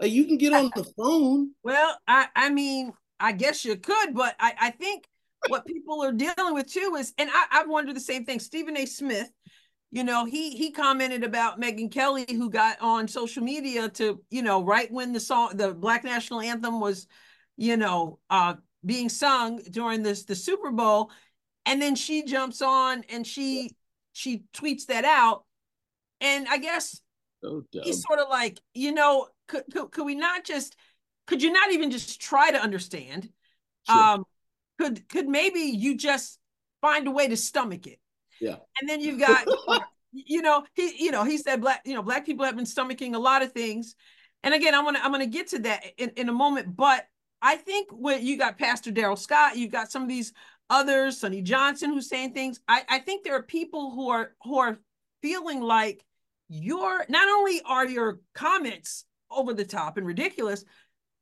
[0.00, 1.52] Like, you can get on the phone.
[1.62, 5.04] Well, I I mean, I guess you could, but I I think
[5.48, 8.40] what people are dealing with too is, and I I wonder the same thing.
[8.40, 8.86] Stephen A.
[8.86, 9.30] Smith,
[9.92, 14.42] you know, he he commented about Megyn Kelly, who got on social media to, you
[14.42, 17.08] know, right when the song, the Black National Anthem was,
[17.56, 21.10] you know, uh, being sung during this the Super Bowl.
[21.66, 23.70] And then she jumps on and she
[24.12, 25.44] she tweets that out.
[26.22, 27.00] And i guess
[27.42, 30.76] so he's sort of like you know could, could, could we not just
[31.26, 33.30] could you not even just try to understand?
[33.88, 33.96] Sure.
[33.96, 34.24] um
[34.78, 36.38] could could maybe you just
[36.80, 37.99] find a way to stomach it
[38.40, 39.46] yeah and then you've got
[40.12, 43.14] you know he you know he said black you know black people have been stomaching
[43.14, 43.94] a lot of things
[44.42, 47.06] and again i'm gonna i'm gonna get to that in, in a moment but
[47.40, 50.32] i think when you got pastor Darrell scott you've got some of these
[50.70, 52.60] others, Sonnie Johnson, who's saying things.
[52.66, 54.78] I, I think there are people who are who are
[55.20, 56.04] feeling like
[56.48, 60.64] you're not only are your comments over the top and ridiculous,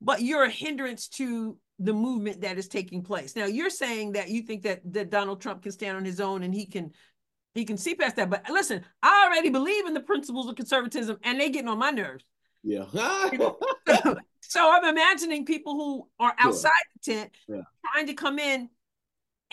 [0.01, 3.35] but you're a hindrance to the movement that is taking place.
[3.35, 6.43] Now you're saying that you think that that Donald Trump can stand on his own
[6.43, 6.93] and he can
[7.59, 8.31] he can see past that.
[8.31, 11.91] But listen, I already believe in the principles of conservatism and they getting on my
[11.91, 12.25] nerves.
[12.63, 12.85] Yeah.
[14.41, 17.63] so I'm imagining people who are outside the tent yeah.
[17.93, 18.69] trying to come in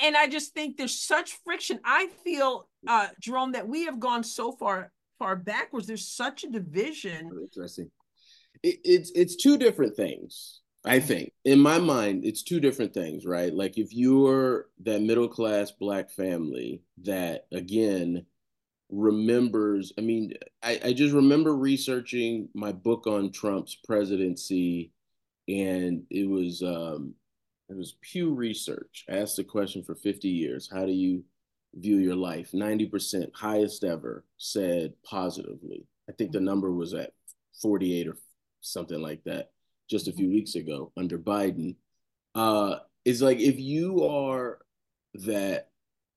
[0.02, 1.80] and I just think there's such friction.
[1.84, 5.88] I feel, uh, Jerome, that we have gone so far far backwards.
[5.88, 7.30] There's such a division.
[7.42, 7.90] Interesting.
[8.62, 10.62] It, it's it's two different things.
[10.86, 13.54] I think in my mind, it's two different things, right?
[13.54, 18.26] Like if you're that middle class black family that again
[18.90, 24.92] remembers, I mean, I, I just remember researching my book on Trump's presidency,
[25.48, 27.16] and it was um,
[27.68, 31.24] it was Pew Research asked the question for 50 years How do you
[31.74, 32.52] view your life?
[32.52, 35.88] 90%, highest ever, said positively.
[36.08, 37.14] I think the number was at
[37.60, 38.18] 48 or
[38.62, 39.50] something like that
[39.90, 41.76] just a few weeks ago under Biden.
[42.34, 44.60] Uh, it's like if you are
[45.14, 45.70] that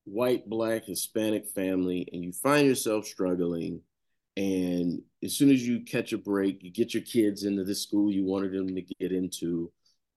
[0.05, 3.81] white, black, Hispanic family and you find yourself struggling,
[4.37, 8.11] and as soon as you catch a break, you get your kids into the school
[8.11, 9.71] you wanted them to get into,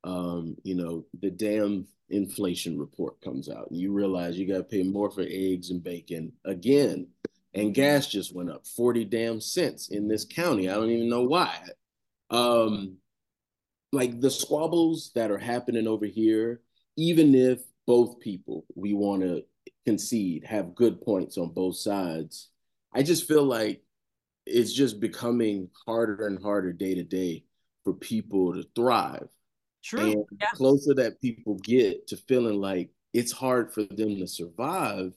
[0.05, 4.65] um, you know, the damn inflation report comes out and you realize you got to
[4.65, 7.09] pay more for eggs and bacon again.
[7.55, 10.71] And gas just went up 40 damn cents in this county.
[10.71, 11.59] I don't even know why.
[12.31, 12.97] Um,
[13.93, 16.63] like the squabbles that are happening over here,
[16.97, 19.45] even if both people we want to
[19.85, 22.49] concede have good points on both sides,
[22.95, 23.83] I just feel like
[24.47, 27.45] it's just becoming harder and harder day to day
[27.85, 29.29] for people to thrive
[29.83, 30.01] True.
[30.01, 30.51] And yeah.
[30.55, 35.13] closer that people get to feeling like it's hard for them to survive,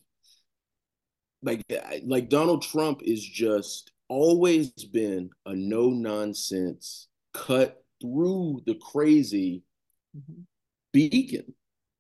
[1.44, 1.62] like
[2.04, 9.64] like Donald Trump is just always been a no nonsense, cut through the crazy
[10.16, 10.42] mm-hmm.
[10.94, 11.54] beacon,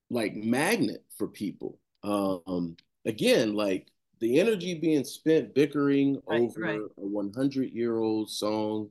[0.09, 1.79] like magnet for people.
[2.03, 2.75] Um,
[3.05, 3.87] again, like
[4.19, 6.79] the energy being spent bickering right, over right.
[6.79, 8.89] a 100 year old song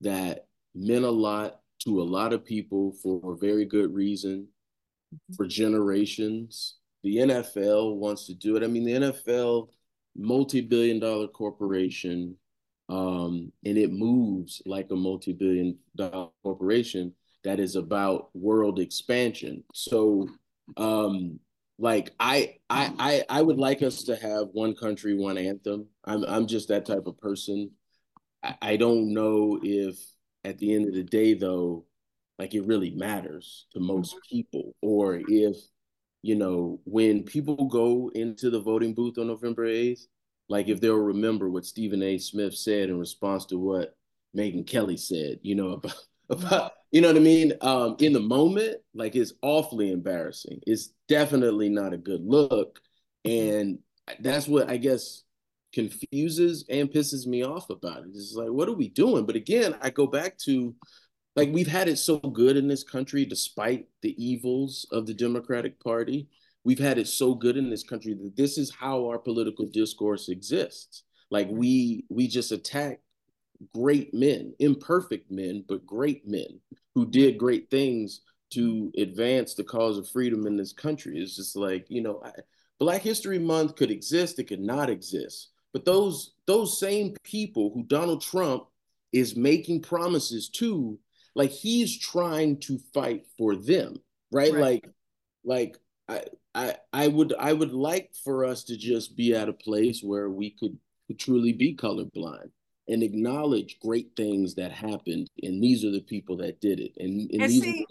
[0.00, 4.48] that meant a lot to a lot of people for a very good reason,
[5.14, 5.34] mm-hmm.
[5.34, 6.76] for generations.
[7.02, 8.62] The NFL wants to do it.
[8.62, 9.68] I mean, the NFL,
[10.14, 12.36] multi-billion dollar corporation,
[12.90, 17.14] um, and it moves like a multi-billion dollar corporation
[17.44, 19.62] that is about world expansion.
[19.72, 20.28] So,
[20.76, 21.38] um,
[21.78, 25.86] like I, I, I, I would like us to have one country, one anthem.
[26.04, 27.70] I'm, I'm just that type of person.
[28.42, 29.96] I, I don't know if
[30.44, 31.84] at the end of the day though
[32.38, 35.56] like it really matters to most people or if
[36.22, 40.06] you know when people go into the voting booth on november 8th
[40.50, 43.96] like if they'll remember what stephen a smith said in response to what
[44.36, 45.96] megyn kelly said you know about
[46.28, 50.90] about you know what i mean um in the moment like it's awfully embarrassing it's
[51.08, 52.80] definitely not a good look
[53.24, 53.78] and
[54.20, 55.22] that's what i guess
[55.72, 58.10] confuses and pisses me off about it.
[58.14, 59.26] It's like, what are we doing?
[59.26, 60.74] But again, I go back to
[61.36, 65.82] like we've had it so good in this country, despite the evils of the Democratic
[65.82, 66.28] Party.
[66.64, 70.28] We've had it so good in this country that this is how our political discourse
[70.28, 71.04] exists.
[71.30, 73.00] Like we we just attack
[73.74, 76.60] great men, imperfect men, but great men
[76.94, 81.18] who did great things to advance the cause of freedom in this country.
[81.18, 82.32] It's just like, you know, I,
[82.78, 85.50] Black History Month could exist, it could not exist.
[85.72, 88.64] But those those same people who Donald Trump
[89.12, 90.98] is making promises to,
[91.34, 94.00] like he's trying to fight for them,
[94.32, 94.52] right?
[94.52, 94.60] right.
[94.60, 94.88] Like,
[95.44, 95.76] like
[96.10, 100.02] I, I, I would, I would like for us to just be at a place
[100.02, 100.76] where we could,
[101.18, 102.50] truly be colorblind
[102.86, 107.28] and acknowledge great things that happened, and these are the people that did it, and,
[107.32, 107.86] and, and these see,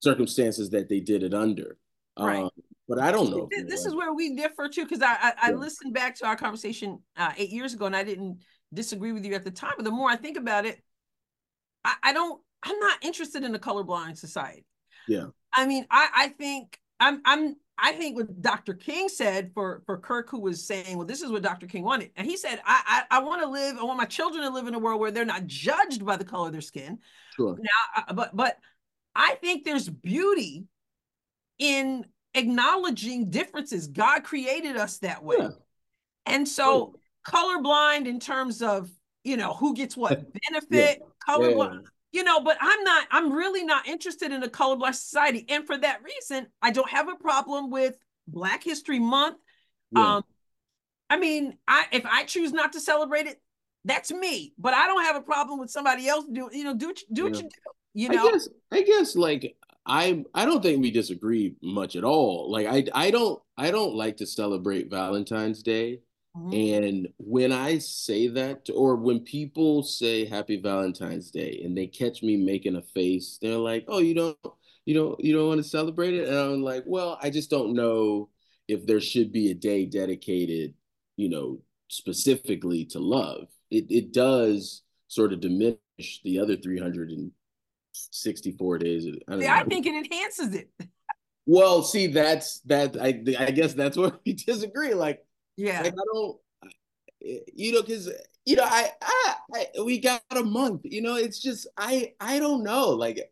[0.00, 1.78] circumstances that they did it under.
[2.18, 2.42] Right.
[2.42, 2.50] Um,
[2.88, 3.48] but I don't know.
[3.66, 6.98] This, is where we differ too, because I, I, I listened back to our conversation
[7.16, 8.40] uh, eight years ago, and I didn't
[8.72, 9.74] disagree with you at the time.
[9.76, 10.78] But the more I think about it,
[11.84, 12.40] I, I don't.
[12.62, 14.66] I'm not interested in a colorblind society.
[15.06, 15.26] Yeah.
[15.54, 18.74] I mean, I I think I'm I'm I think what Dr.
[18.74, 21.66] King said for for Kirk, who was saying, well, this is what Dr.
[21.66, 24.42] King wanted, and he said, I I, I want to live, I want my children
[24.42, 26.98] to live in a world where they're not judged by the color of their skin.
[27.36, 27.56] Sure.
[27.60, 28.56] Now, uh, but but
[29.14, 30.66] I think there's beauty
[31.58, 33.88] in acknowledging differences.
[33.88, 35.36] God created us that way.
[35.38, 35.50] Yeah.
[36.26, 36.94] And so
[37.26, 37.32] yeah.
[37.32, 38.90] colorblind in terms of,
[39.24, 41.06] you know, who gets what benefit, yeah.
[41.28, 45.44] colorblind, you know, but I'm not, I'm really not interested in a colorblind society.
[45.48, 47.94] And for that reason, I don't have a problem with
[48.26, 49.36] Black History Month.
[49.94, 50.24] Um,
[51.10, 53.40] I mean, I if I choose not to celebrate it,
[53.84, 54.52] that's me.
[54.58, 57.24] But I don't have a problem with somebody else do, you know, do you do
[57.24, 57.48] what you do.
[57.94, 59.56] You know, I guess, I guess like
[59.86, 62.50] I I don't think we disagree much at all.
[62.50, 66.00] Like I I don't I don't like to celebrate Valentine's Day.
[66.36, 66.84] Mm-hmm.
[66.84, 72.22] And when I say that, or when people say Happy Valentine's Day, and they catch
[72.22, 74.38] me making a face, they're like, "Oh, you don't,
[74.84, 77.74] you don't, you don't want to celebrate it?" And I'm like, "Well, I just don't
[77.74, 78.28] know
[78.68, 80.74] if there should be a day dedicated,
[81.16, 83.48] you know, specifically to love.
[83.70, 85.78] It it does sort of diminish
[86.22, 87.32] the other 300 and
[87.92, 89.06] 64 days.
[89.26, 90.70] I, see, I think it enhances it.
[91.46, 92.96] Well, see, that's that.
[93.00, 93.08] I
[93.38, 94.94] I guess that's where we disagree.
[94.94, 95.24] Like,
[95.58, 96.36] yeah, like I don't,
[97.20, 98.10] you know, because
[98.46, 100.82] you know, I, I, I we got a month.
[100.84, 102.90] You know, it's just I I don't know.
[102.90, 103.30] Like,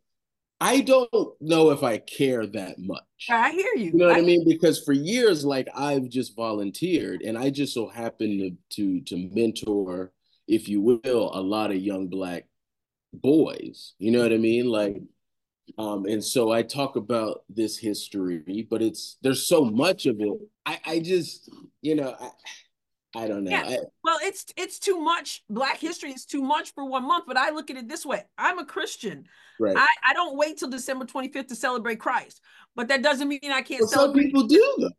[0.61, 1.11] I don't
[1.41, 3.05] know if I care that much.
[3.31, 3.85] I hear you.
[3.85, 4.45] You know what I, I mean?
[4.47, 9.31] Because for years, like I've just volunteered, and I just so happen to to to
[9.33, 10.12] mentor,
[10.49, 12.49] if you will, a lot of young black
[13.12, 13.95] boys.
[13.99, 14.66] You know what I mean?
[14.66, 14.97] Like,
[15.79, 20.39] um, and so I talk about this history, but it's there's so much of it.
[20.64, 21.51] I, I just,
[21.83, 22.31] you know, I,
[23.25, 23.51] I don't know.
[23.51, 23.64] Yeah.
[23.67, 25.43] I, well, it's it's too much.
[25.51, 27.25] Black history is too much for one month.
[27.27, 29.25] But I look at it this way: I'm a Christian.
[29.59, 29.77] Right.
[29.77, 32.41] I, I don't wait till December 25th to celebrate Christ.
[32.75, 34.23] But that doesn't mean I can't well, celebrate.
[34.23, 34.91] Some people do though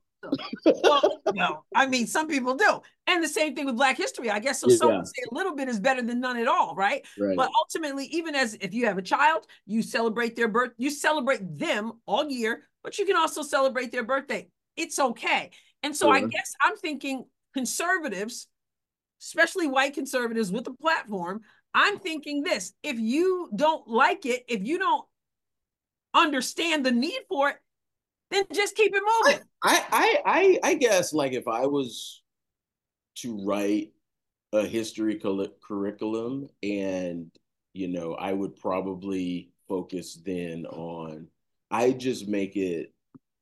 [0.66, 2.82] well, no, I mean, some people do.
[3.06, 4.30] And the same thing with Black history.
[4.30, 4.70] I guess so.
[4.70, 4.78] Yeah.
[4.78, 7.06] Some say a little bit is better than none at all, right?
[7.18, 7.38] right?
[7.38, 11.58] But ultimately, even as if you have a child, you celebrate their birth, you celebrate
[11.58, 14.50] them all year, but you can also celebrate their birthday.
[14.76, 15.52] It's okay.
[15.84, 18.48] And so I guess I'm thinking conservatives,
[19.22, 21.42] especially white conservatives with a platform,
[21.74, 25.06] I'm thinking this if you don't like it, if you don't
[26.14, 27.58] understand the need for it,
[28.32, 29.42] then just keep it moving.
[29.64, 32.22] I, I, I, I guess like if I was
[33.18, 33.92] to write
[34.54, 35.20] a history
[35.62, 37.32] curriculum, and
[37.74, 41.28] you know, I would probably focus then on.
[41.70, 42.94] I just make it.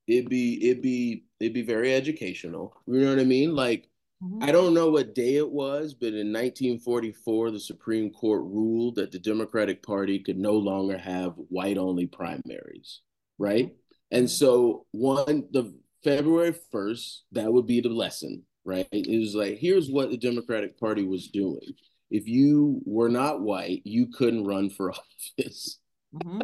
[0.07, 2.75] It'd be it'd be it'd be very educational.
[2.87, 3.55] You know what I mean?
[3.55, 3.87] Like
[4.23, 4.43] mm-hmm.
[4.43, 9.11] I don't know what day it was, but in 1944, the Supreme Court ruled that
[9.11, 13.01] the Democratic Party could no longer have white only primaries.
[13.37, 13.75] Right.
[14.11, 15.73] And so one the
[16.05, 18.87] February 1st, that would be the lesson, right?
[18.91, 21.73] It was like, here's what the Democratic Party was doing.
[22.11, 24.91] If you were not white, you couldn't run for
[25.39, 25.79] office
[26.15, 26.41] mm-hmm.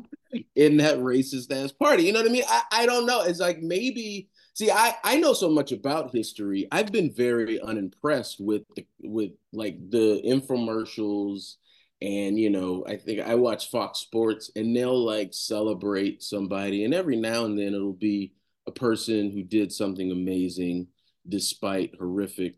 [0.55, 2.03] in that racist ass party.
[2.03, 2.43] You know what I mean?
[2.49, 3.22] I, I don't know.
[3.22, 6.68] It's like maybe see, I, I know so much about history.
[6.72, 11.57] I've been very unimpressed with the with like the infomercials
[12.03, 16.95] and you know i think i watch fox sports and they'll like celebrate somebody and
[16.95, 18.34] every now and then it'll be
[18.72, 20.88] a person who did something amazing
[21.28, 22.55] despite horrific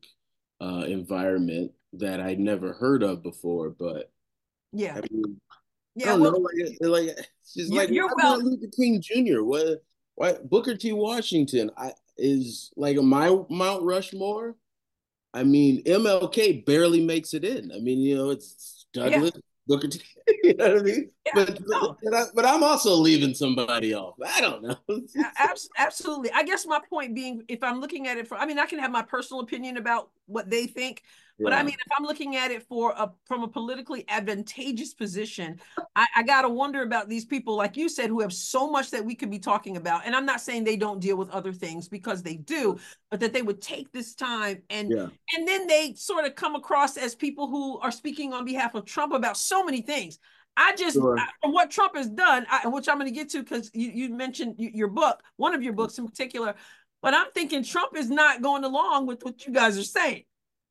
[0.61, 4.11] uh, environment that i'd never heard of before but
[4.71, 5.39] yeah I mean,
[5.95, 9.43] yeah well, know, like, like it's just like you're well Luther King Jr.
[9.43, 9.83] What
[10.15, 10.93] what Booker T.
[10.93, 14.55] Washington I is like a my Mount Rushmore.
[15.33, 17.71] I mean, MLK barely makes it in.
[17.71, 19.41] I mean, you know, it's Douglass, yeah.
[19.67, 20.01] Booker T.
[20.43, 21.09] you know what I mean?
[21.25, 21.97] Yeah, but, no.
[22.03, 24.15] but, I, but I'm also leaving somebody off.
[24.25, 24.77] I don't know.
[25.77, 26.31] Absolutely.
[26.31, 28.79] I guess my point being, if I'm looking at it from, I mean, I can
[28.79, 31.03] have my personal opinion about what they think,
[31.43, 35.59] But I mean, if I'm looking at it for a from a politically advantageous position,
[35.95, 39.03] I, I gotta wonder about these people, like you said, who have so much that
[39.05, 40.05] we could be talking about.
[40.05, 42.77] And I'm not saying they don't deal with other things because they do,
[43.11, 45.07] but that they would take this time and Yeah.
[45.37, 48.85] and then they sort of come across as people who are speaking on behalf of
[48.85, 50.19] Trump about so many things.
[50.55, 51.17] I just Sure.
[51.17, 53.89] I- from what Trump has done, I, which I'm going to get to because you,
[53.89, 56.53] you mentioned your book, one of your books in particular.
[57.01, 60.23] But I'm thinking Trump is not going along with what you guys are saying.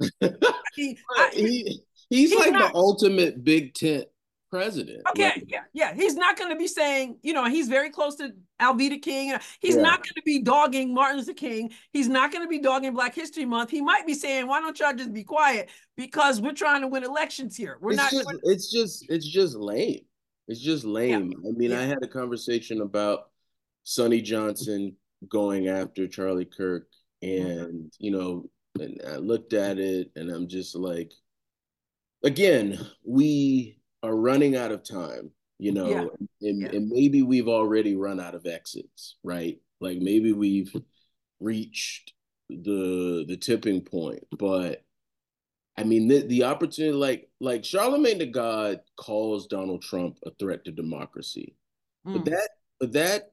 [0.22, 4.06] I- he, he's, he's like not- the ultimate big tent
[4.50, 5.00] president.
[5.08, 5.94] Okay, Like, yeah, yeah.
[5.94, 9.34] He's not going to be saying, you know, he's very close to Alveda King.
[9.60, 9.80] He's Yeah.
[9.82, 11.72] not going to be dogging Martin Luther King.
[11.90, 13.70] He's not going to be dogging Black History Month.
[13.70, 17.02] He might be saying, why don't y'all just be quiet because we're trying to win
[17.02, 17.78] elections here.
[17.80, 18.12] We're it's not.
[18.12, 20.00] just it's just it's just lame.
[20.48, 21.32] It's just lame.
[21.48, 21.80] I mean, Yeah.
[21.80, 23.30] I had a conversation about
[23.84, 24.96] Sonnie Johnson
[25.30, 26.88] going after Charlie Kirk,
[27.24, 27.48] Mm-hmm.
[27.60, 28.50] and you know,
[28.80, 31.12] and I looked at it, and I'm just like,
[32.24, 35.30] again, we are running out of time.
[35.58, 36.06] You know, Yeah.
[36.40, 36.68] and, Yeah.
[36.72, 39.60] and maybe we've already run out of exits, right?
[39.80, 40.74] Like maybe we've
[41.40, 42.12] reached
[42.48, 44.84] the the tipping point, but
[45.76, 50.64] I mean, the, the opportunity, like like Charlemagne the God calls Donald Trump a threat
[50.64, 51.56] to democracy,
[52.12, 52.48] but Mm, that
[52.80, 53.32] but that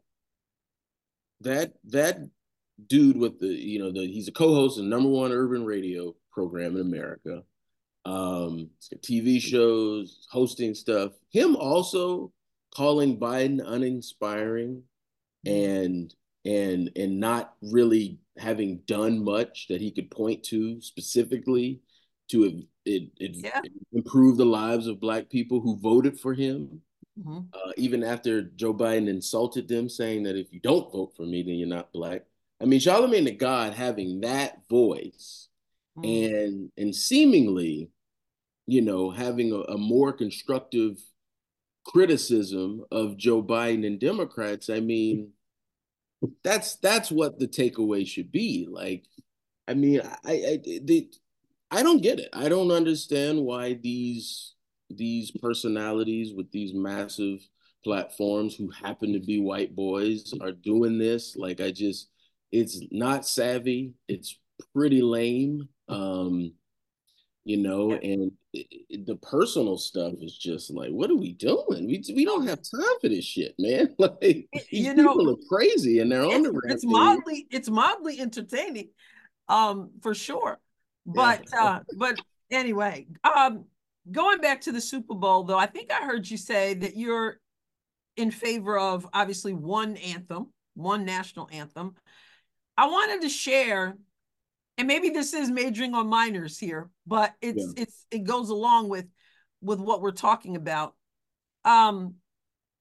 [1.42, 2.30] that that
[2.88, 6.76] dude with the you know the he's a co-host of number one urban radio program
[6.76, 7.44] in America.
[8.06, 11.12] Um, TV shows, hosting stuff.
[11.32, 12.32] Him also
[12.74, 14.84] calling Biden uninspiring
[15.46, 16.14] and
[16.46, 21.82] and and not really having done much that he could point to specifically
[22.30, 23.62] to it, it, it Yeah.
[23.92, 26.82] improve the lives of black people who voted for him
[27.20, 27.48] mhm.
[27.54, 31.44] uh, even after joe biden insulted them saying that if you don't vote for me
[31.44, 32.24] then you're not black
[32.62, 35.46] i mean charlemagne the god having that voice
[35.98, 36.36] Mm.
[36.36, 37.90] and and seemingly
[38.68, 40.98] you know having a, a more constructive
[41.86, 45.32] criticism of joe biden and democrats i mean
[46.44, 48.68] that's that's what the takeaway should be.
[48.70, 49.06] Like
[49.68, 51.10] i mean i i the,
[51.72, 52.30] i don't get it.
[52.34, 54.56] I don't understand why these
[54.90, 57.40] these personalities with these massive
[57.84, 61.36] platforms who happen to be white boys are doing this.
[61.38, 62.10] Like i just
[62.52, 63.94] it's not savvy.
[64.08, 64.38] It's
[64.74, 66.52] pretty lame um
[67.46, 71.88] you know and it, it- the personal stuff is just like what are we doing?
[71.88, 73.96] We, we don't have time for this shit man.
[74.00, 78.20] Like You know, people are crazy and they're on the it's, it's mildly it's mildly
[78.20, 78.90] entertaining
[79.48, 80.60] um for sure.
[81.06, 82.20] But uh but
[82.52, 83.66] anyway um
[84.12, 87.40] going back to the super bowl though i think i heard you say that you're
[88.18, 91.94] in favor of obviously one anthem one national anthem
[92.80, 93.98] i wanted to share
[94.78, 99.06] and maybe this is majoring on minors here but it's it's it goes along with
[99.62, 100.96] with what we're talking about
[101.66, 102.16] um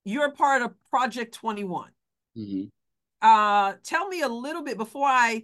[0.05, 1.91] you're part of project 21
[2.37, 2.71] Mhm.
[3.21, 5.43] uh, tell me a little bit before I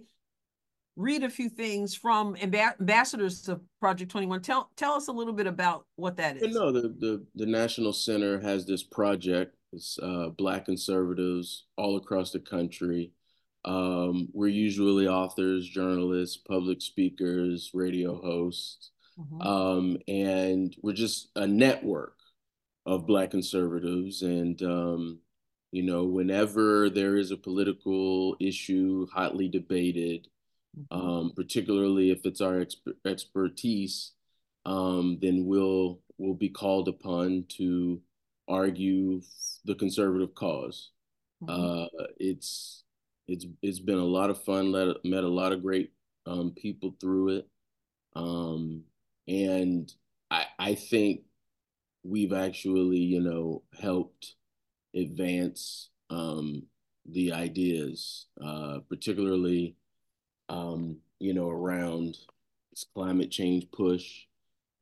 [0.95, 4.41] read a few things from amba- ambassadors of Project 21.
[4.41, 6.55] Tell tell us a little bit about what that is.
[6.55, 9.57] no, the, the the National Center has this project.
[9.73, 13.11] It's uh, Black conservatives all across the country.
[13.65, 19.45] Um, we're usually authors, journalists, public speakers, radio hosts, Mhm.
[19.45, 22.17] um, and we're just a network
[22.85, 24.21] of Black conservatives.
[24.21, 25.19] And um,
[25.71, 30.27] you know, whenever there is a political issue hotly debated,
[30.91, 34.13] um, particularly if it's our exp- expertise,
[34.65, 38.01] um, then we'll we'll be called upon to
[38.47, 39.21] argue
[39.65, 40.91] the conservative cause.
[41.43, 41.49] Mhm.
[41.49, 41.89] Uh,
[42.19, 42.84] it's
[43.27, 44.71] it's it's been a lot of fun.
[44.71, 45.91] Let, met a lot of great
[46.25, 47.47] um, people through it,
[48.15, 48.83] um,
[49.27, 49.91] and
[50.31, 51.21] I I think
[52.03, 54.35] we've actually you know helped
[54.95, 56.63] advance um,
[57.09, 59.75] the ideas, uh, particularly
[60.49, 62.17] um, you know around
[62.71, 64.25] this climate change push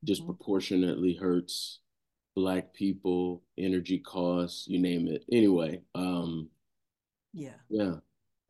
[0.03, 1.79] disproportionately hurts
[2.35, 5.23] black people, energy costs, you name it.
[5.31, 6.49] Anyway, um,
[7.33, 7.53] yeah.
[7.69, 7.95] yeah.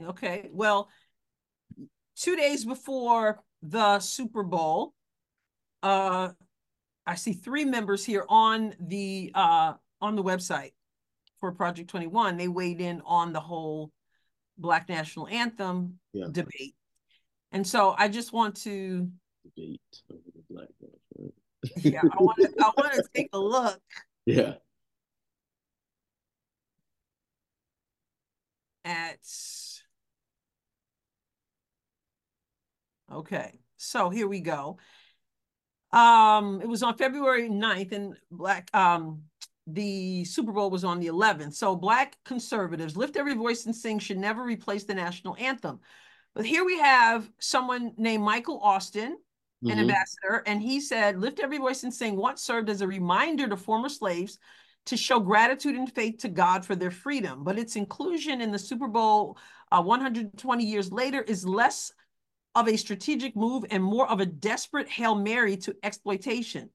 [0.02, 0.50] Okay.
[0.52, 0.89] Well,
[2.16, 4.94] two days before the Super Bowl,
[5.82, 6.30] uh,
[7.06, 10.72] I see three members here on the uh, on the website
[11.39, 12.38] for Project 21.
[12.38, 13.91] They weighed in on the whole
[14.58, 16.28] Black National Anthem Yeah.
[16.32, 16.76] debate.
[17.52, 19.10] And so I just want to
[19.56, 20.70] Debate over the black
[21.20, 21.32] man.
[21.84, 23.80] yeah, I want to I want to take a look
[24.26, 24.54] Yeah.
[28.86, 29.20] at
[33.14, 34.78] okay so here we go
[35.91, 39.24] Um, it was on February 9th, and Black um
[39.68, 41.53] the Super Bowl was on the 11th.
[41.53, 45.80] So Black conservatives, Lift Every Voice and Sing should never replace the national anthem.
[46.36, 49.18] But here we have someone named Michael Austin,
[49.64, 49.80] an mm-hmm.
[49.80, 53.55] ambassador, and he said, Lift Every Voice and Sing once served as a reminder to
[53.55, 54.38] former slaves
[54.88, 57.43] to show gratitude and faith to God for their freedom.
[57.45, 59.38] But its inclusion in the Super Bowl
[59.72, 61.93] uh, 120 years later is less
[62.56, 66.70] of a strategic move and more of a desperate Hail Mary to exploitation.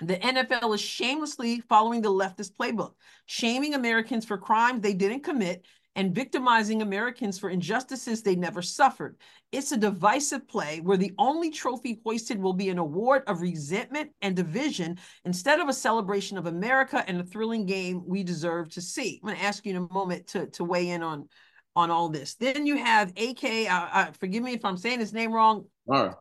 [0.00, 2.94] The NFL is shamelessly following the leftist playbook,
[3.26, 5.64] shaming Americans for crimes they didn't commit
[5.96, 9.16] and victimizing Americans for injustices they never suffered.
[9.52, 14.10] It's a divisive play where the only trophy hoisted will be an award of resentment
[14.20, 18.80] and division instead of a celebration of America and a thrilling game we deserve to
[18.80, 19.20] see.
[19.22, 21.28] I'm going to ask you in a moment to, to weigh in on,
[21.76, 22.34] on all this.
[22.34, 26.16] Then you have AK, uh, uh, forgive me if I'm saying his name wrong, Kamara.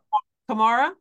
[0.50, 0.92] Kamara.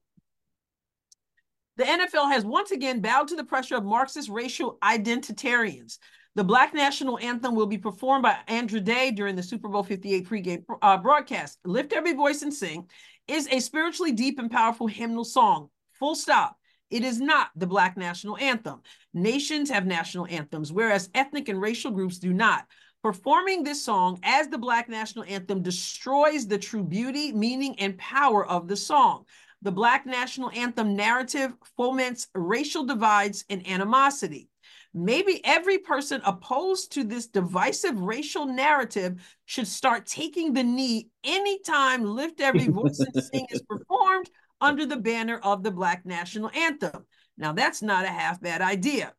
[1.77, 5.99] The NFL has once again bowed to the pressure of Marxist racial identitarians.
[6.35, 10.29] The Black National Anthem will be performed by Andra Day during the Super Bowl 58
[10.29, 11.59] pregame uh, broadcast.
[11.65, 12.89] Lift Every Voice and Sing
[13.29, 15.69] is a spiritually deep and powerful hymnal song.
[15.93, 16.57] Full stop.
[16.91, 18.83] It is not the Black National Anthem.
[19.15, 22.67] Nations have national anthems, whereas ethnic and racial groups do not.
[23.03, 28.47] Performing this song as the Black National Anthem destroys the true beauty, meaning, and power
[28.47, 29.25] of the song.
[29.63, 34.49] The Black National Anthem narrative foments racial divides and animosity.
[34.95, 42.05] Maybe every person opposed to this divisive racial narrative should start taking the knee anytime
[42.05, 44.31] Lift Every Voice and Sing is performed
[44.61, 47.05] under the banner of the Black National Anthem.
[47.37, 49.13] Now, that's not a half bad idea.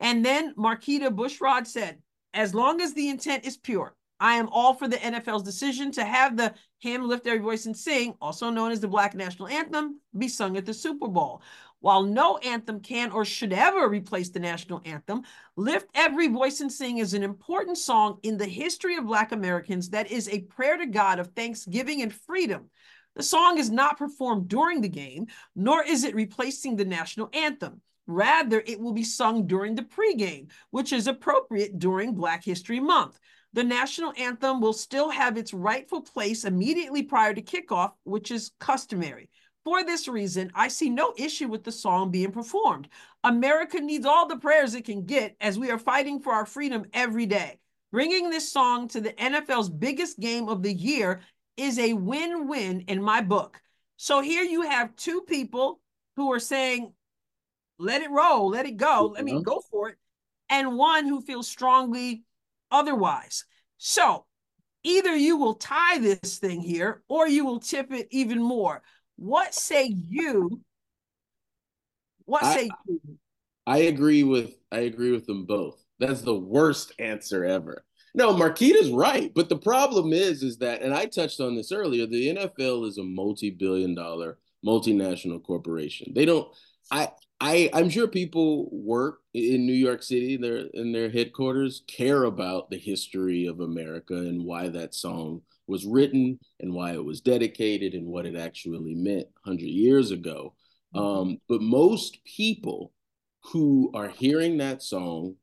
[0.00, 1.98] And then Marquita Bushrod said,
[2.34, 6.04] as long as the intent is pure, I am all for the NFL's decision to
[6.04, 9.98] have the hymn Lift Every Voice and Sing, also known as the Black National Anthem,
[10.16, 11.42] be sung at the Super Bowl.
[11.80, 15.22] While no anthem can or should ever replace the national anthem,
[15.56, 19.88] Lift Every Voice and Sing is an important song in the history of Black Americans
[19.90, 22.68] that is a prayer to God of thanksgiving and freedom.
[23.16, 27.80] The song is not performed during the game, nor is it replacing the national anthem.
[28.10, 33.20] Rather, it will be sung during the pregame, which is appropriate during Black History Month.
[33.52, 38.50] The national anthem will still have its rightful place immediately prior to kickoff, which is
[38.58, 39.30] customary.
[39.64, 42.88] For this reason, I see no issue with the song being performed.
[43.22, 46.86] America needs all the prayers it can get as we are fighting for our freedom
[46.92, 47.60] every day.
[47.92, 51.20] Bringing this song to the NFL's biggest game of the year
[51.56, 53.62] is a win win in my book.
[53.98, 55.80] So here you have two people
[56.16, 56.92] who are saying,
[57.80, 59.96] let it roll, let it go, let me go for it,
[60.50, 62.22] and one who feels strongly
[62.70, 63.44] otherwise.
[63.78, 64.26] So
[64.84, 68.82] either you will tie this thing here or you will tip it even more.
[69.16, 70.60] What say you?
[72.26, 73.00] What I, say you?
[73.66, 75.82] I agree with I agree with them both.
[75.98, 77.84] That's the worst answer ever.
[78.14, 82.06] No, Marquita's right, but the problem is, is that, and I touched on this earlier.
[82.06, 86.12] The NFL is a multi-billion dollar multinational corporation.
[86.14, 86.48] They don't.
[86.90, 87.10] I
[87.40, 92.70] I I'm sure people work in New York City, their in their headquarters, care about
[92.70, 97.94] the history of America and why that song was written and why it was dedicated
[97.94, 100.54] and what it actually meant 100 years ago.
[100.94, 101.06] Mm-hmm.
[101.06, 102.92] Um, but most people
[103.44, 105.36] who are hearing that song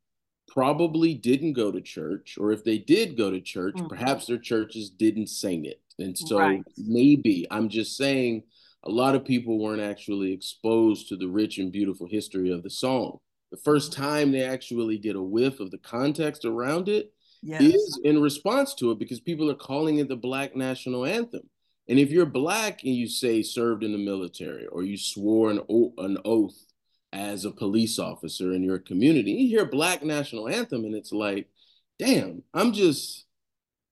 [0.48, 3.88] probably didn't go to church, or if they did go to church, mm-hmm.
[3.88, 5.82] perhaps their churches didn't sing it.
[5.98, 6.64] And so right.
[6.78, 8.44] maybe I'm just saying
[8.84, 12.70] a lot of people weren't actually exposed to the rich and beautiful history of the
[12.70, 13.18] song.
[13.52, 17.12] The first time they actually get a whiff of the context around it
[17.42, 17.62] yes.
[17.62, 21.50] is in response to it because people are calling it the Black National Anthem.
[21.90, 25.62] And if you're black and you say served in the military or you swore an,
[25.98, 26.66] an oath
[27.14, 31.48] as a police officer in your community, you hear Black National Anthem and it's like,
[31.98, 33.26] damn, I'm just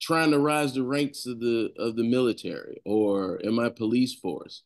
[0.02, 4.64] trying to rise the ranks of the of the military or in my police force.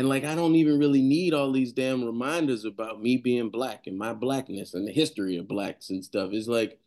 [0.00, 3.86] And like, I don't even really need all these damn reminders about me being black
[3.86, 6.30] and my blackness and the history of blacks and stuff.
[6.32, 6.80] It's like,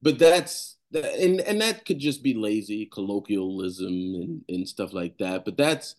[0.00, 5.44] but that's, and, and that could just be lazy colloquialism and, and stuff like that.
[5.44, 5.96] But that's,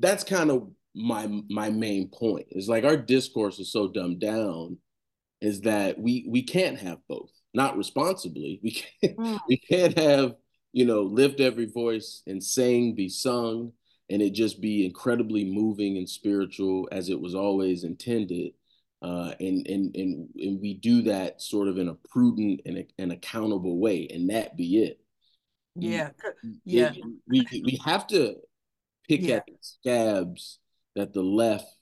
[0.00, 4.78] that's kind of my, my main point is like our discourse is so dumbed down
[5.40, 8.58] is that we, we can't have both, not responsibly.
[8.60, 9.38] We can't, mm.
[9.48, 10.34] we can't have,
[10.72, 13.74] you know, lift every voice and sing, be sung
[14.10, 18.52] and it just be incredibly moving and spiritual as it was always intended.
[19.00, 23.12] Uh, and, and and and we do that sort of in a prudent and, and
[23.12, 25.00] accountable way, and that be it.
[25.76, 26.10] Yeah,
[26.64, 26.92] yeah.
[27.28, 28.34] we we have to
[29.08, 29.36] pick yeah.
[29.36, 30.58] at the scabs
[30.96, 31.76] that the left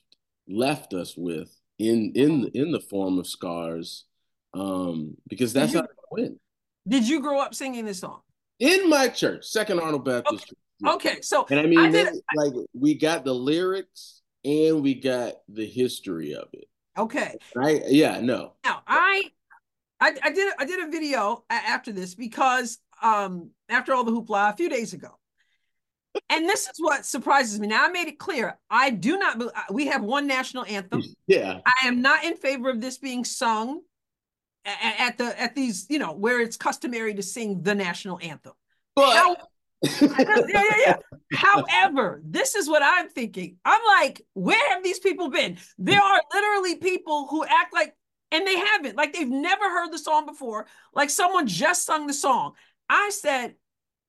[0.46, 1.48] left us with
[1.78, 4.04] in in in the form of scars,
[4.52, 6.38] um, because that's you, how it went.
[6.86, 8.20] Did you grow up singing this song?
[8.58, 10.44] In my church, Second Arnold Baptist.
[10.44, 11.20] Okay, okay.
[11.22, 15.66] so and I mean, I did, like we got the lyrics and we got the
[15.66, 16.68] history of it.
[16.96, 17.36] Okay.
[17.54, 17.82] Right?
[17.86, 18.20] Yeah.
[18.20, 18.54] No.
[18.64, 19.24] Now I,
[20.00, 24.52] I, I did I did a video after this because um after all the hoopla
[24.52, 25.18] a few days ago,
[26.30, 27.66] and this is what surprises me.
[27.66, 29.42] Now I made it clear I do not.
[29.70, 31.02] We have one national anthem.
[31.28, 31.58] Yeah.
[31.66, 33.80] I am not in favor of this being sung
[34.64, 38.52] at, at the at these you know where it's customary to sing the national anthem.
[38.94, 39.36] But.
[40.00, 40.96] yeah, yeah, yeah.
[41.32, 43.56] However, this is what I'm thinking.
[43.64, 45.58] I'm like, where have these people been?
[45.78, 47.94] There are literally people who act like,
[48.30, 52.14] and they haven't, like they've never heard the song before, like someone just sung the
[52.14, 52.52] song.
[52.88, 53.54] I said,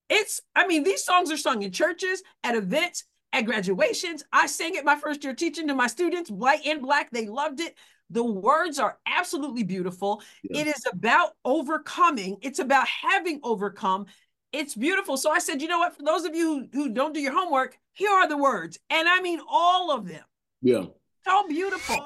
[0.09, 3.03] it's, I mean, these songs are sung in churches, at events,
[3.33, 4.23] at graduations.
[4.31, 7.11] I sang it my first year teaching to my students, white and black.
[7.11, 7.75] They loved it.
[8.09, 10.21] The words are absolutely beautiful.
[10.43, 10.61] Yeah.
[10.61, 14.05] It is about overcoming, it's about having overcome.
[14.57, 15.17] It's beautiful.
[15.17, 15.95] So I said, you know what?
[15.95, 18.79] For those of you who, who don't do your homework, here are the words.
[18.89, 20.23] And I mean all of them.
[20.63, 20.85] Yeah.
[21.23, 21.97] So beautiful.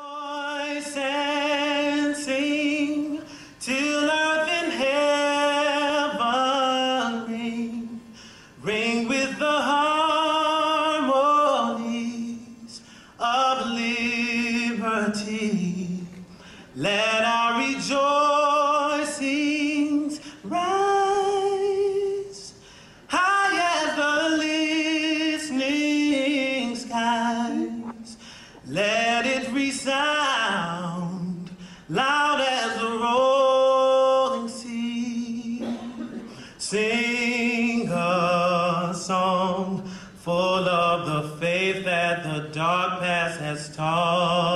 [43.82, 44.51] Past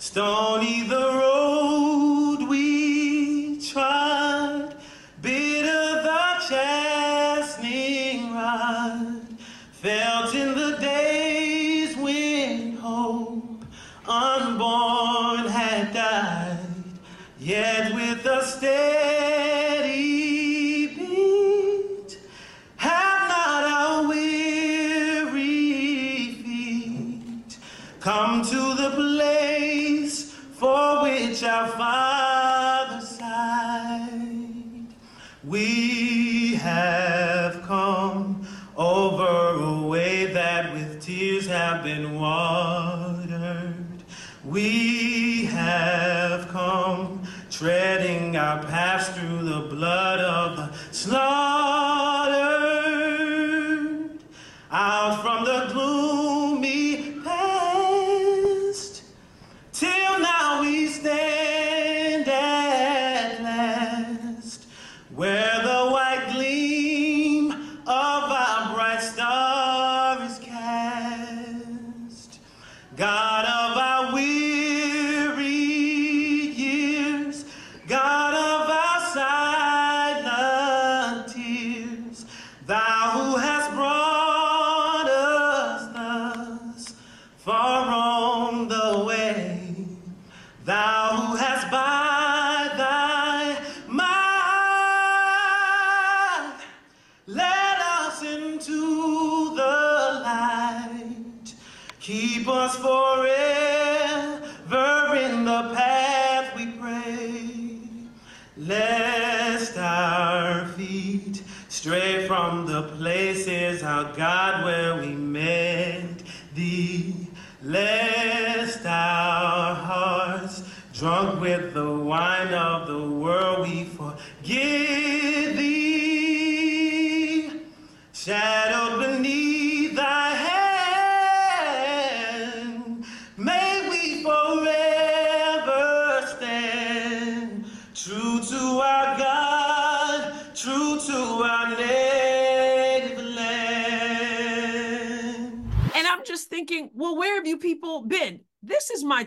[0.00, 1.39] Stony the road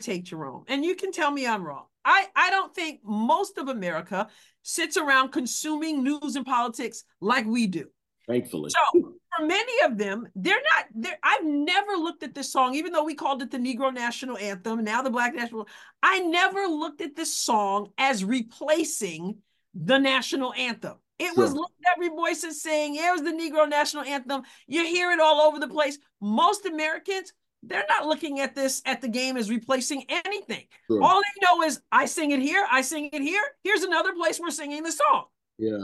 [0.04, 1.86] take, Jerome, and you can tell me I'm wrong.
[2.06, 4.28] I, I don't think most of America
[4.62, 7.86] sits around consuming news and politics like we do.
[8.28, 8.70] Thankfully.
[8.70, 11.18] So for many of them, they're not there.
[11.24, 14.84] I've never looked at this song, even though we called it the Negro National Anthem,
[14.84, 15.68] now the Black National.
[16.02, 19.38] I never looked at this song as replacing
[19.74, 20.98] the national anthem.
[21.20, 21.54] It sure.
[21.54, 24.44] was every voice is saying, it was the Negro National Anthem.
[24.68, 25.98] You hear it all over the place.
[26.22, 27.34] Most Americans,
[27.66, 30.64] they're not looking at this at the game as replacing anything.
[30.88, 31.02] Sure.
[31.02, 33.44] All they know is I sing it here, I sing it here.
[33.64, 35.26] Here's another place we're singing the song.
[35.58, 35.84] Yeah.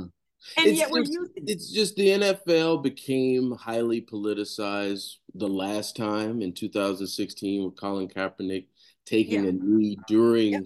[0.58, 5.96] And it's yet we're just, using it's just the NFL became highly politicized the last
[5.98, 8.68] time in 2016 with Colin Kaepernick
[9.06, 9.50] taking yeah.
[9.50, 10.60] a knee during yeah.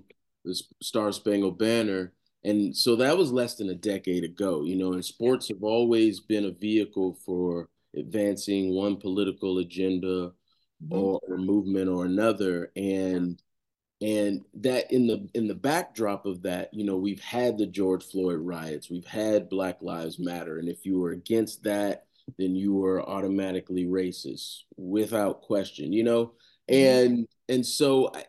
[0.45, 2.13] the Star Spangled Banner.
[2.43, 6.19] And so that was less than a decade ago, you know, and sports have always
[6.19, 10.33] been a vehicle for advancing one political agenda
[10.83, 10.93] mm-hmm.
[10.93, 12.71] or, or movement or another.
[12.75, 13.41] And
[14.03, 18.03] and that in the in the backdrop of that you know we've had the george
[18.03, 22.05] floyd riots we've had black lives matter and if you were against that
[22.37, 26.33] then you were automatically racist without question you know
[26.69, 26.75] mm-hmm.
[26.75, 28.25] and and so I,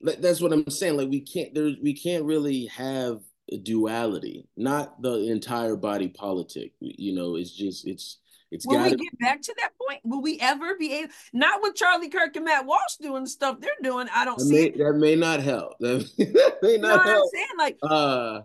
[0.00, 3.20] that's what i'm saying like we can't there we can't really have
[3.52, 8.18] a duality not the entire body politic you know it's just it's
[8.50, 10.00] it's Will we get back to that point?
[10.04, 11.12] Will we ever be able?
[11.32, 14.08] Not with Charlie Kirk and Matt Walsh doing the stuff they're doing.
[14.14, 14.78] I don't that see may, it.
[14.78, 15.74] That may not help.
[15.80, 17.24] That, that may not you know help.
[17.24, 17.48] I'm saying?
[17.58, 18.40] Like, uh,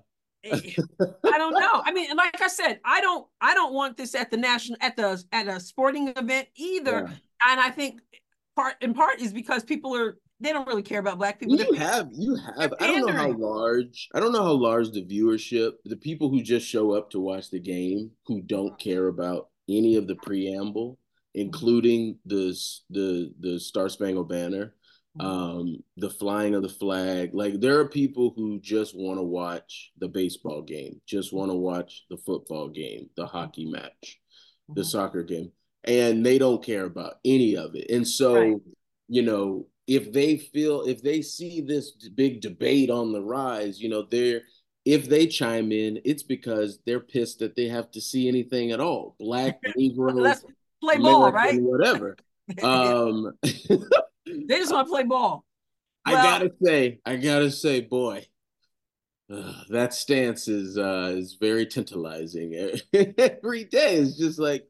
[1.32, 1.84] I don't know.
[1.86, 3.28] I mean, like I said, I don't.
[3.39, 7.08] I don't want this at the national at the at a sporting event either.
[7.08, 7.52] Yeah.
[7.52, 8.02] And I think
[8.56, 11.56] part in part is because people are they don't really care about black people.
[11.56, 15.06] You have you have I don't know how large I don't know how large the
[15.06, 19.49] viewership, the people who just show up to watch the game who don't care about
[19.72, 20.99] any of the preamble,
[21.34, 22.57] including the
[22.89, 24.74] the the Star Spangled Banner,
[25.19, 25.26] mm-hmm.
[25.26, 27.32] um, the flying of the flag.
[27.34, 31.57] Like there are people who just want to watch the baseball game, just want to
[31.57, 34.19] watch the football game, the hockey match,
[34.69, 34.89] the mm-hmm.
[34.89, 35.51] soccer game,
[35.84, 37.89] and they don't care about any of it.
[37.89, 38.57] And so, right.
[39.07, 43.89] you know, if they feel if they see this big debate on the rise, you
[43.89, 44.41] know, they're
[44.86, 48.79] if they chime in, it's because they're pissed that they have to see anything at
[48.79, 49.15] all.
[49.19, 50.43] Black, Negro, Let's
[50.82, 51.61] play ball, American, right?
[51.61, 52.17] Whatever.
[52.63, 55.45] um, they just want to play ball.
[56.05, 58.25] Well, I gotta say, I gotta say, boy,
[59.32, 62.55] uh, that stance is uh, is very tantalizing.
[62.93, 64.67] Every day is just like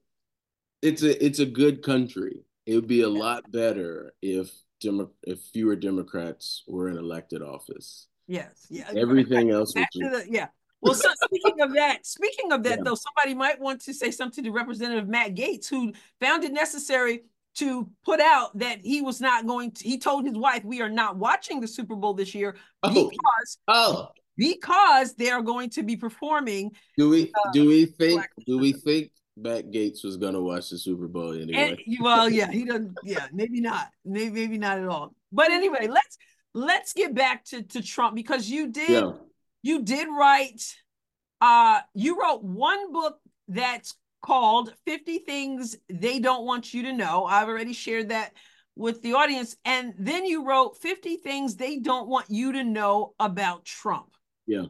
[0.81, 2.43] it's a it's a good country.
[2.65, 4.51] It would be a lot better if
[4.81, 8.07] Demo- if fewer Democrats were in elected office.
[8.27, 8.67] Yes.
[8.69, 8.89] Yeah.
[8.95, 9.73] Everything back, else.
[9.73, 10.47] Back the, yeah.
[10.81, 12.83] Well, so speaking of that, speaking of that, yeah.
[12.83, 17.21] though, somebody might want to say something to Representative Matt Gaetz, who found it necessary
[17.55, 19.83] to put out that he was not going to.
[19.83, 22.89] He told his wife, "We are not watching the Super Bowl this year oh.
[22.89, 24.09] because oh.
[24.37, 28.73] because they are going to be performing." Do we uh, do we think do we
[28.73, 31.77] think Matt Gaetz was going to watch the Super Bowl anyway?
[31.85, 32.97] And, well, yeah, he doesn't.
[33.03, 33.89] Yeah, maybe not.
[34.03, 35.13] Maybe maybe not at all.
[35.31, 36.17] But anyway, let's
[36.53, 39.11] let's get back to, to Trump because you did yeah.
[39.63, 40.61] you did write
[41.39, 47.25] uh you wrote one book that's called 50 Things They Don't Want You to Know.
[47.25, 48.33] I've already shared that
[48.75, 49.55] with the audience.
[49.65, 54.15] And then you wrote 50 Things They Don't Want You to Know About Trump.
[54.47, 54.65] Yeah.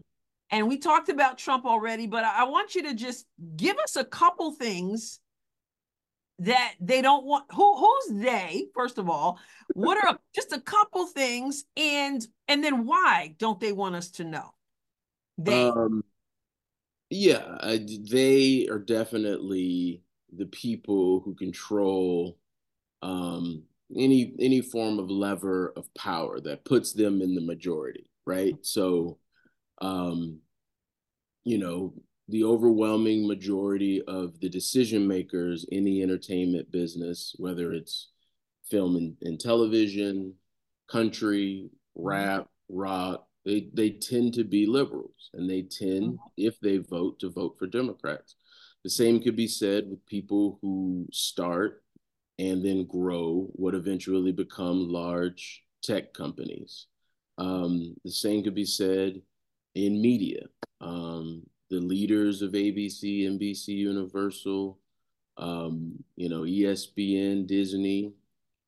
[0.49, 3.25] And we talked about Trump already, but I want you to just
[3.55, 5.19] give us a couple things
[6.41, 9.39] that they don't want who who's they first of all?
[9.75, 14.23] What are just a couple things and and then why don't they want us to
[14.23, 14.49] know?
[15.37, 16.03] They um
[17.09, 17.57] yeah
[18.09, 20.01] they are definitely
[20.35, 22.37] the people who control
[23.03, 23.63] um
[23.95, 28.55] any any form of lever of power that puts them in the majority right?
[28.61, 29.19] So
[29.79, 30.39] um
[31.43, 31.93] you know
[32.31, 38.11] the overwhelming majority of the decision makers in the entertainment business, whether it's
[38.69, 40.33] film and, and television,
[40.89, 46.27] country, rap, rock, they, they tend to be liberals and they tend, mm-hmm.
[46.37, 48.35] if they vote, to vote for Democrats.
[48.83, 51.83] The same could be said with people who start
[52.39, 56.87] and then grow what eventually become large tech companies.
[57.37, 59.21] Um, the same could be said
[59.75, 60.45] in media.
[60.79, 64.77] Um, the leaders of ABC, NBC, Universal,
[65.37, 68.13] um, you know, ESPN, Disney,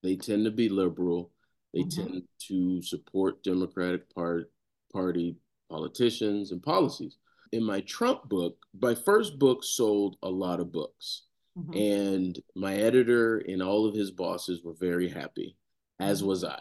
[0.01, 1.29] they tend to be liberal.
[1.73, 2.01] They mm-hmm.
[2.01, 4.49] tend to support Democratic part,
[4.91, 5.35] Party
[5.69, 7.17] politicians and policies.
[7.51, 11.23] In my Trump book, my first book sold a lot of books.
[11.57, 11.73] Mm-hmm.
[11.77, 15.57] And my editor and all of his bosses were very happy,
[15.99, 16.29] as mm-hmm.
[16.29, 16.59] was I.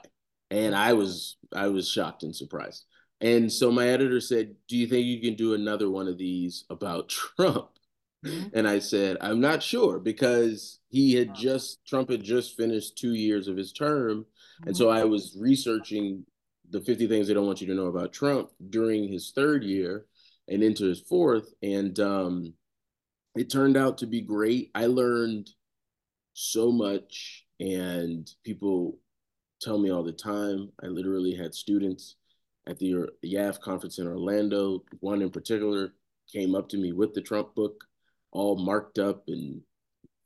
[0.51, 2.85] And I was I was shocked and surprised.
[3.23, 6.65] And so my editor said, "Do you think you can do another one of these
[6.71, 7.71] about Trump?"
[8.25, 8.49] Mm-hmm.
[8.53, 13.15] And I said, "I'm not sure because he had just Trump had just finished 2
[13.15, 14.69] years of his term, mm-hmm.
[14.69, 16.27] and so I was researching
[16.71, 20.07] the 50 things they don't want you to know about Trump during his third year
[20.49, 22.55] and into his fourth and um
[23.37, 24.71] it turned out to be great.
[24.75, 25.51] I learned
[26.35, 28.99] so much, and people
[29.61, 30.71] tell me all the time.
[30.83, 32.17] I literally had students
[32.67, 34.85] at the YAF conference in Orlando.
[35.01, 35.95] One in particular
[36.33, 37.85] came up to me with the Trump book,
[38.31, 39.61] all marked up and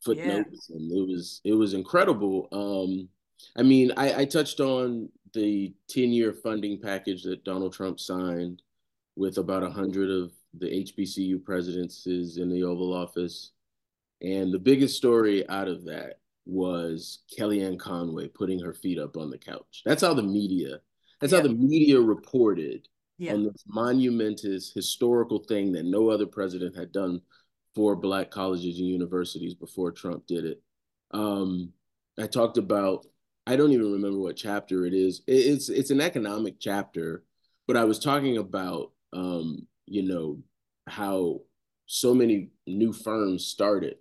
[0.03, 0.77] footnotes, yeah.
[0.77, 2.47] and it was it was incredible.
[2.51, 3.09] Um,
[3.55, 8.61] I mean, I, I touched on the ten year funding package that Donald Trump signed
[9.15, 13.51] with about a hundred of the HBCU presidents is in the Oval Office.
[14.21, 19.29] And the biggest story out of that was Kellyanne Conway putting her feet up on
[19.29, 19.81] the couch.
[19.85, 20.79] That's how the media,
[21.19, 21.39] that's yeah.
[21.39, 22.87] how the media reported
[23.17, 23.33] yeah.
[23.33, 27.21] on this monumentous historical thing that no other president had done
[27.75, 30.61] for black colleges and universities before Trump did it.
[31.11, 31.73] Um,
[32.19, 33.05] I talked about,
[33.45, 35.21] I don't even remember what chapter it is.
[35.27, 37.23] It's it's an economic chapter,
[37.67, 40.39] but I was talking about um, you know,
[40.85, 41.41] how
[41.85, 43.95] so many new firms started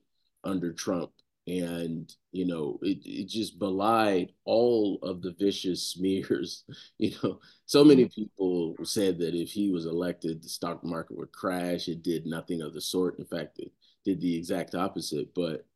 [0.45, 1.11] under Trump.
[1.47, 6.65] And, you know, it, it just belied all of the vicious smears.
[6.99, 8.23] You know, so many mm-hmm.
[8.23, 11.89] people said that if he was elected, the stock market would crash.
[11.89, 13.19] It did nothing of the sort.
[13.19, 13.73] In fact, it
[14.05, 15.35] did the exact opposite.
[15.35, 15.67] But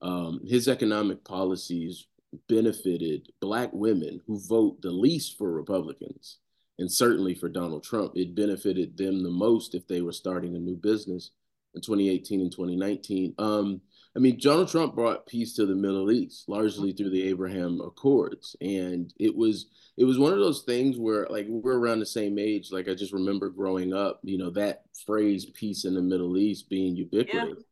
[0.00, 2.06] um, his economic policies
[2.48, 6.38] benefited Black women who vote the least for Republicans
[6.78, 10.58] and certainly for Donald Trump, it benefited them the most if they were starting a
[10.58, 11.30] new business
[11.74, 13.34] in 2018 and 2019.
[13.38, 13.80] Um,
[14.16, 18.56] I mean, Donald Trump brought peace to the Middle East largely through the Abraham Accords,
[18.62, 19.66] and it was
[19.98, 22.72] it was one of those things where like we're around the same age.
[22.72, 26.70] Like I just remember growing up, you know, that phrase "peace in the Middle East"
[26.70, 27.62] being ubiquitous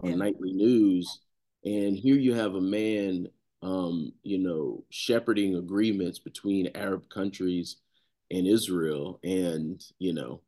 [0.00, 0.04] yeah.
[0.04, 0.16] on yeah.
[0.16, 1.20] nightly news,
[1.64, 3.26] and here you have a man,
[3.62, 7.78] um, you know, shepherding agreements between Arab countries
[8.30, 10.42] and Israel, and you know,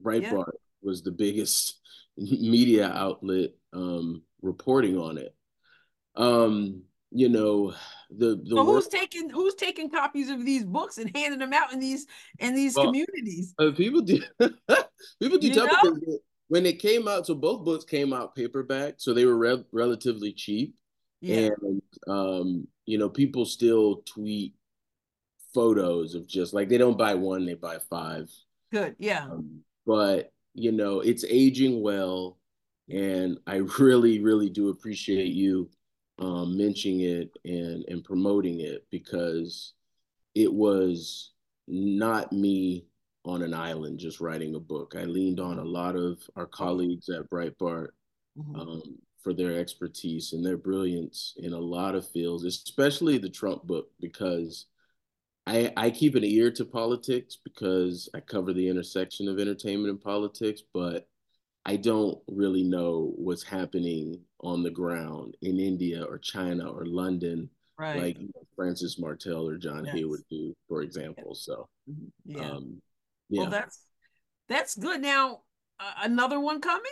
[0.00, 0.60] Breitbart yeah.
[0.80, 1.80] was the biggest
[2.16, 5.34] media outlet um, reporting on it.
[6.16, 7.74] Um, you know,
[8.10, 11.52] the the so who's work- taking who's taking copies of these books and handing them
[11.52, 12.06] out in these
[12.38, 13.54] in these well, communities?
[13.58, 14.20] Uh, people do
[15.20, 17.26] people do tell me when it came out.
[17.26, 20.74] So both books came out paperback, so they were re- relatively cheap.
[21.20, 21.50] Yeah.
[21.66, 24.54] And um, you know, people still tweet
[25.54, 28.28] photos of just like they don't buy one, they buy five.
[28.70, 29.24] Good, yeah.
[29.24, 32.38] Um, but you know, it's aging well,
[32.88, 35.70] and I really, really do appreciate you
[36.18, 39.72] um, mentioning it and and promoting it because
[40.34, 41.32] it was
[41.66, 42.86] not me
[43.24, 44.94] on an island just writing a book.
[44.96, 47.88] I leaned on a lot of our colleagues at Breitbart
[48.38, 48.56] mm-hmm.
[48.56, 48.82] um,
[49.22, 53.90] for their expertise and their brilliance in a lot of fields, especially the Trump book,
[54.00, 54.66] because
[55.46, 60.00] I, I keep an ear to politics because I cover the intersection of entertainment and
[60.00, 61.08] politics, but
[61.64, 67.48] I don't really know what's happening on the ground in India or China or London,
[67.78, 68.02] right.
[68.02, 68.18] like
[68.56, 69.94] Frances Martel or John yes.
[69.94, 71.34] Hayward do, for example.
[71.34, 72.36] So, mm-hmm.
[72.36, 72.50] yeah.
[72.50, 72.82] Um,
[73.28, 73.42] yeah.
[73.42, 73.86] Well, that's
[74.48, 75.00] that's good.
[75.00, 75.42] Now,
[75.78, 76.82] uh, another one coming?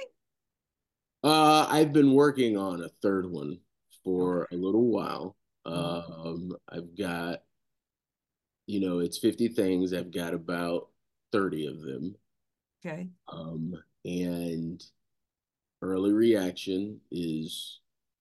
[1.22, 3.58] Uh, I've been working on a third one
[4.04, 4.56] for okay.
[4.56, 5.36] a little while.
[5.66, 6.28] Mm-hmm.
[6.28, 7.40] Um, I've got
[8.70, 9.92] you know, it's 50 things.
[9.92, 10.88] I've got about
[11.32, 12.14] 30 of them.
[12.86, 13.08] Okay.
[13.28, 13.74] Um,
[14.04, 14.82] and
[15.82, 17.80] early reaction is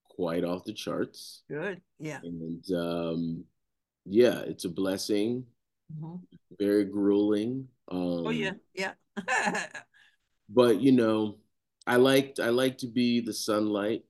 [0.10, 1.44] quite off the charts.
[1.50, 1.82] Good.
[2.00, 2.20] Yeah.
[2.24, 3.44] And um,
[4.06, 5.46] yeah, it's a blessing.
[5.94, 6.16] Mm-hmm.
[6.60, 7.68] Very grueling.
[7.92, 8.94] Um, oh yeah, yeah.
[10.50, 11.38] but you know,
[11.88, 14.04] I liked I like to be the sunlight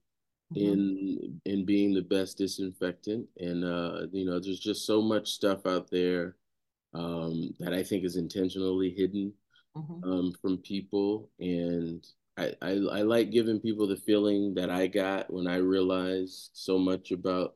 [0.54, 0.74] mm-hmm.
[0.74, 5.66] in in being the best disinfectant and uh you know there's just so much stuff
[5.66, 6.36] out there
[6.94, 9.32] um that i think is intentionally hidden
[9.76, 10.10] mm-hmm.
[10.10, 12.06] um from people and
[12.38, 16.78] I, I i like giving people the feeling that i got when i realized so
[16.78, 17.56] much about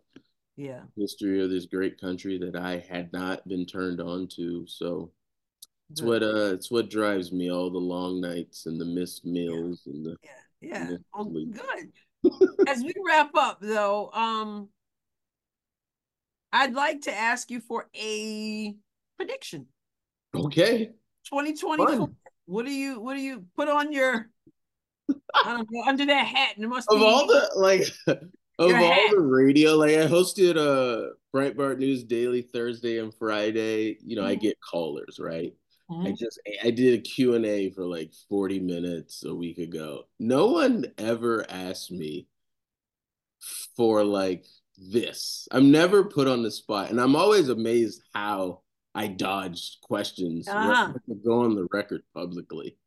[0.56, 5.12] yeah history of this great country that i had not been turned on to so
[5.90, 9.82] it's what uh it's what drives me all the long nights and the missed meals
[9.86, 9.94] yeah.
[9.94, 11.92] and the yeah yeah oh, good
[12.68, 14.70] as we wrap up, though, um,
[16.52, 18.76] I'd like to ask you for a
[19.18, 19.68] prediction.
[20.36, 20.92] Okay.
[21.30, 22.10] 2024.
[22.46, 24.30] What do you what do you put on your
[25.10, 26.56] I don't know under that hat?
[26.56, 27.88] And it must of be all the like
[28.60, 33.98] of all the radio, like I hosted a Breitbart News Daily Thursday and Friday.
[34.06, 34.32] You know, mm-hmm.
[34.32, 35.54] I get callers, right?
[35.90, 36.08] Mm-hmm.
[36.08, 40.04] I just I did a Q&A for like 40 minutes a week ago.
[40.20, 42.28] No one ever asked me
[43.76, 44.46] for like
[44.78, 45.48] this.
[45.52, 48.63] I'm never put on the spot and I'm always amazed how
[48.96, 50.48] I dodged questions.
[50.48, 50.94] Uh-huh.
[51.26, 52.78] Go on the record publicly.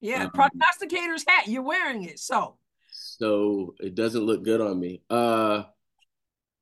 [0.00, 1.48] Yeah, um, prognosticator's hat.
[1.48, 2.56] You're wearing it, so.
[2.90, 5.02] So it doesn't look good on me.
[5.10, 5.64] Uh,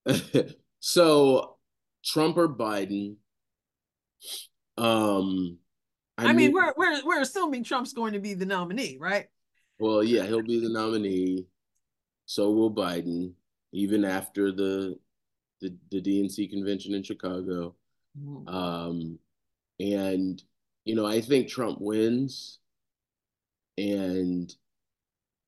[0.81, 1.57] so
[2.05, 3.17] Trump or Biden?
[4.77, 5.59] Um,
[6.19, 9.27] I, I mean, we're we're we're assuming Trump's going to be the nominee, right?
[9.79, 11.47] Well, yeah, he'll be the nominee.
[12.27, 13.33] So will Biden,
[13.73, 14.99] even after the
[15.61, 17.75] the, the DNC convention in Chicago.
[18.19, 18.49] Mm-hmm.
[18.49, 19.19] Um,
[19.81, 20.43] and
[20.85, 22.59] you know, I think Trump wins,
[23.79, 24.53] and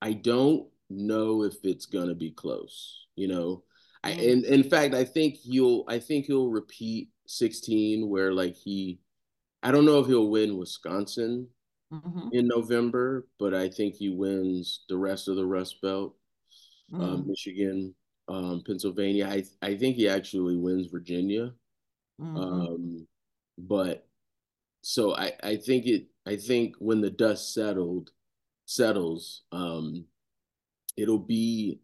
[0.01, 3.07] I don't know if it's gonna be close.
[3.17, 3.65] You know,
[4.03, 4.31] I mm-hmm.
[4.31, 9.01] and in fact, I think he'll I think he'll repeat 16 where like he
[9.63, 11.49] I don't know if he'll win Wisconsin
[11.93, 12.29] mm-hmm.
[12.33, 16.15] in November, but I think he wins the rest of the Rust Belt,
[16.93, 17.03] mm-hmm.
[17.03, 17.95] um, Michigan,
[18.29, 19.27] um, Pennsylvania.
[19.27, 21.53] I I think he actually wins Virginia.
[22.21, 22.37] Mm-hmm.
[22.37, 23.07] Um,
[23.59, 24.07] but
[24.83, 28.11] so I I think it I think when the dust settled
[28.67, 30.05] settles, um,
[30.97, 31.81] it'll be.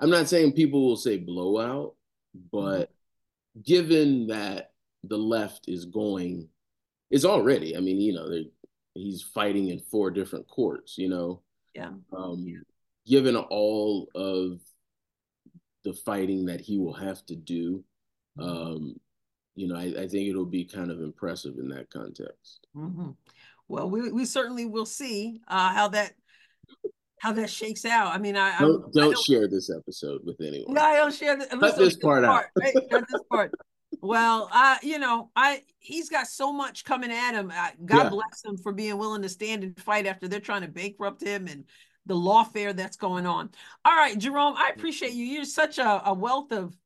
[0.00, 1.94] I'm not saying people will say blowout,
[2.52, 3.60] but mm-hmm.
[3.62, 4.72] given that
[5.02, 6.48] the left is going,
[7.10, 7.76] is already.
[7.76, 8.30] I mean, you know,
[8.94, 10.98] he's fighting in four different courts.
[10.98, 11.42] You know,
[11.74, 11.90] yeah.
[12.16, 12.58] Um, yeah.
[13.06, 14.60] Given all of
[15.84, 17.82] the fighting that he will have to do,
[18.38, 18.48] mm-hmm.
[18.48, 19.00] um,
[19.58, 22.66] you know, I, I, think it'll be kind of impressive in that context.
[22.76, 23.10] Mm-hmm.
[23.66, 26.12] Well, we, we certainly will see uh, how that
[27.20, 28.14] how that shakes out.
[28.14, 30.74] I mean, I don't, don't, I don't share this episode with anyone.
[30.74, 32.44] No, I don't share the, Cut this part, part out.
[32.62, 32.74] Right?
[32.88, 33.52] Cut this part.
[34.00, 37.48] Well, I, you know, I he's got so much coming at him.
[37.84, 38.08] God yeah.
[38.10, 41.48] bless him for being willing to stand and fight after they're trying to bankrupt him
[41.48, 41.64] and
[42.06, 43.50] the lawfare that's going on.
[43.84, 45.24] All right, Jerome, I appreciate you.
[45.24, 46.76] You're such a, a wealth of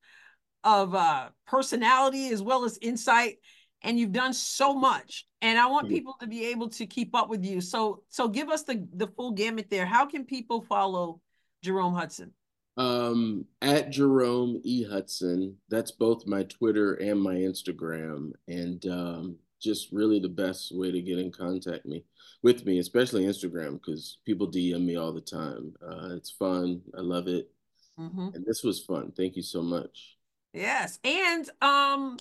[0.64, 3.38] of uh, personality as well as insight,
[3.82, 5.26] and you've done so much.
[5.40, 7.60] And I want people to be able to keep up with you.
[7.60, 9.86] So, so give us the the full gamut there.
[9.86, 11.20] How can people follow
[11.62, 12.32] Jerome Hudson?
[12.76, 15.56] Um, at Jerome E Hudson.
[15.68, 21.00] That's both my Twitter and my Instagram, and um, just really the best way to
[21.00, 22.04] get in contact me
[22.42, 25.72] with me, especially Instagram, because people DM me all the time.
[25.82, 26.82] Uh, it's fun.
[26.96, 27.50] I love it.
[27.98, 28.28] Mm-hmm.
[28.34, 29.12] And this was fun.
[29.16, 30.16] Thank you so much.
[30.52, 30.98] Yes.
[31.04, 32.18] And um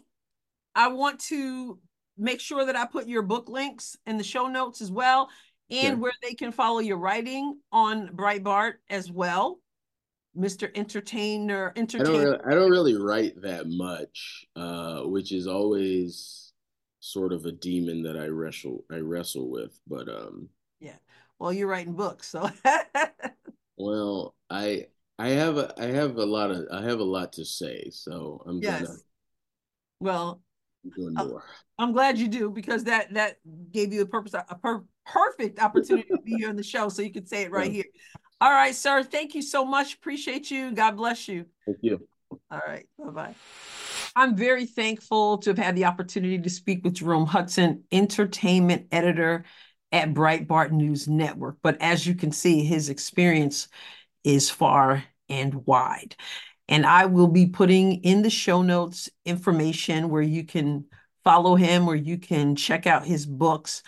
[0.75, 1.79] I want to
[2.17, 5.29] make sure that I put your book links in the show notes as well
[5.71, 9.59] and where they can follow your writing on Breitbart as well.
[10.37, 10.69] Mr.
[10.75, 12.09] Entertainer, entertainer.
[12.09, 16.53] I don't, really, I don't really write that much, uh, which is always
[16.99, 19.77] sort of a demon that I wrestle I wrestle with.
[19.87, 20.47] But um,
[20.79, 20.95] yeah,
[21.37, 22.49] well, you're writing books, so.
[23.77, 24.87] well, I
[25.21, 28.43] I have a I have a lot of I have a lot to say, so
[28.47, 28.81] I'm yes.
[28.81, 28.99] gonna.
[29.99, 30.41] Well,
[30.95, 31.43] doing uh, more.
[31.77, 33.37] I'm glad you do because that that
[33.71, 37.03] gave you a purpose a per, perfect opportunity to be here on the show, so
[37.03, 37.83] you could say it right yeah.
[37.83, 37.85] here.
[38.41, 39.03] All right, sir.
[39.03, 39.93] Thank you so much.
[39.93, 40.71] Appreciate you.
[40.71, 41.45] God bless you.
[41.67, 42.07] Thank you.
[42.49, 42.87] All right.
[42.97, 43.35] Bye bye.
[44.15, 49.45] I'm very thankful to have had the opportunity to speak with Jerome Hudson, entertainment editor
[49.91, 51.57] at Breitbart News Network.
[51.61, 53.67] But as you can see, his experience
[54.23, 56.15] is far and wide.
[56.67, 60.85] And I will be putting in the show notes information where you can
[61.23, 63.81] follow him, where you can check out his books.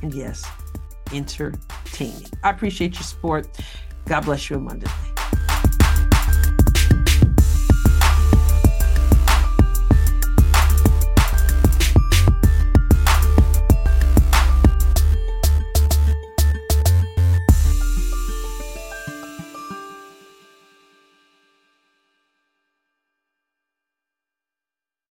[0.00, 0.48] and yes,
[1.12, 2.30] entertaining.
[2.42, 3.46] I appreciate your support.
[4.06, 5.11] God bless you abundantly.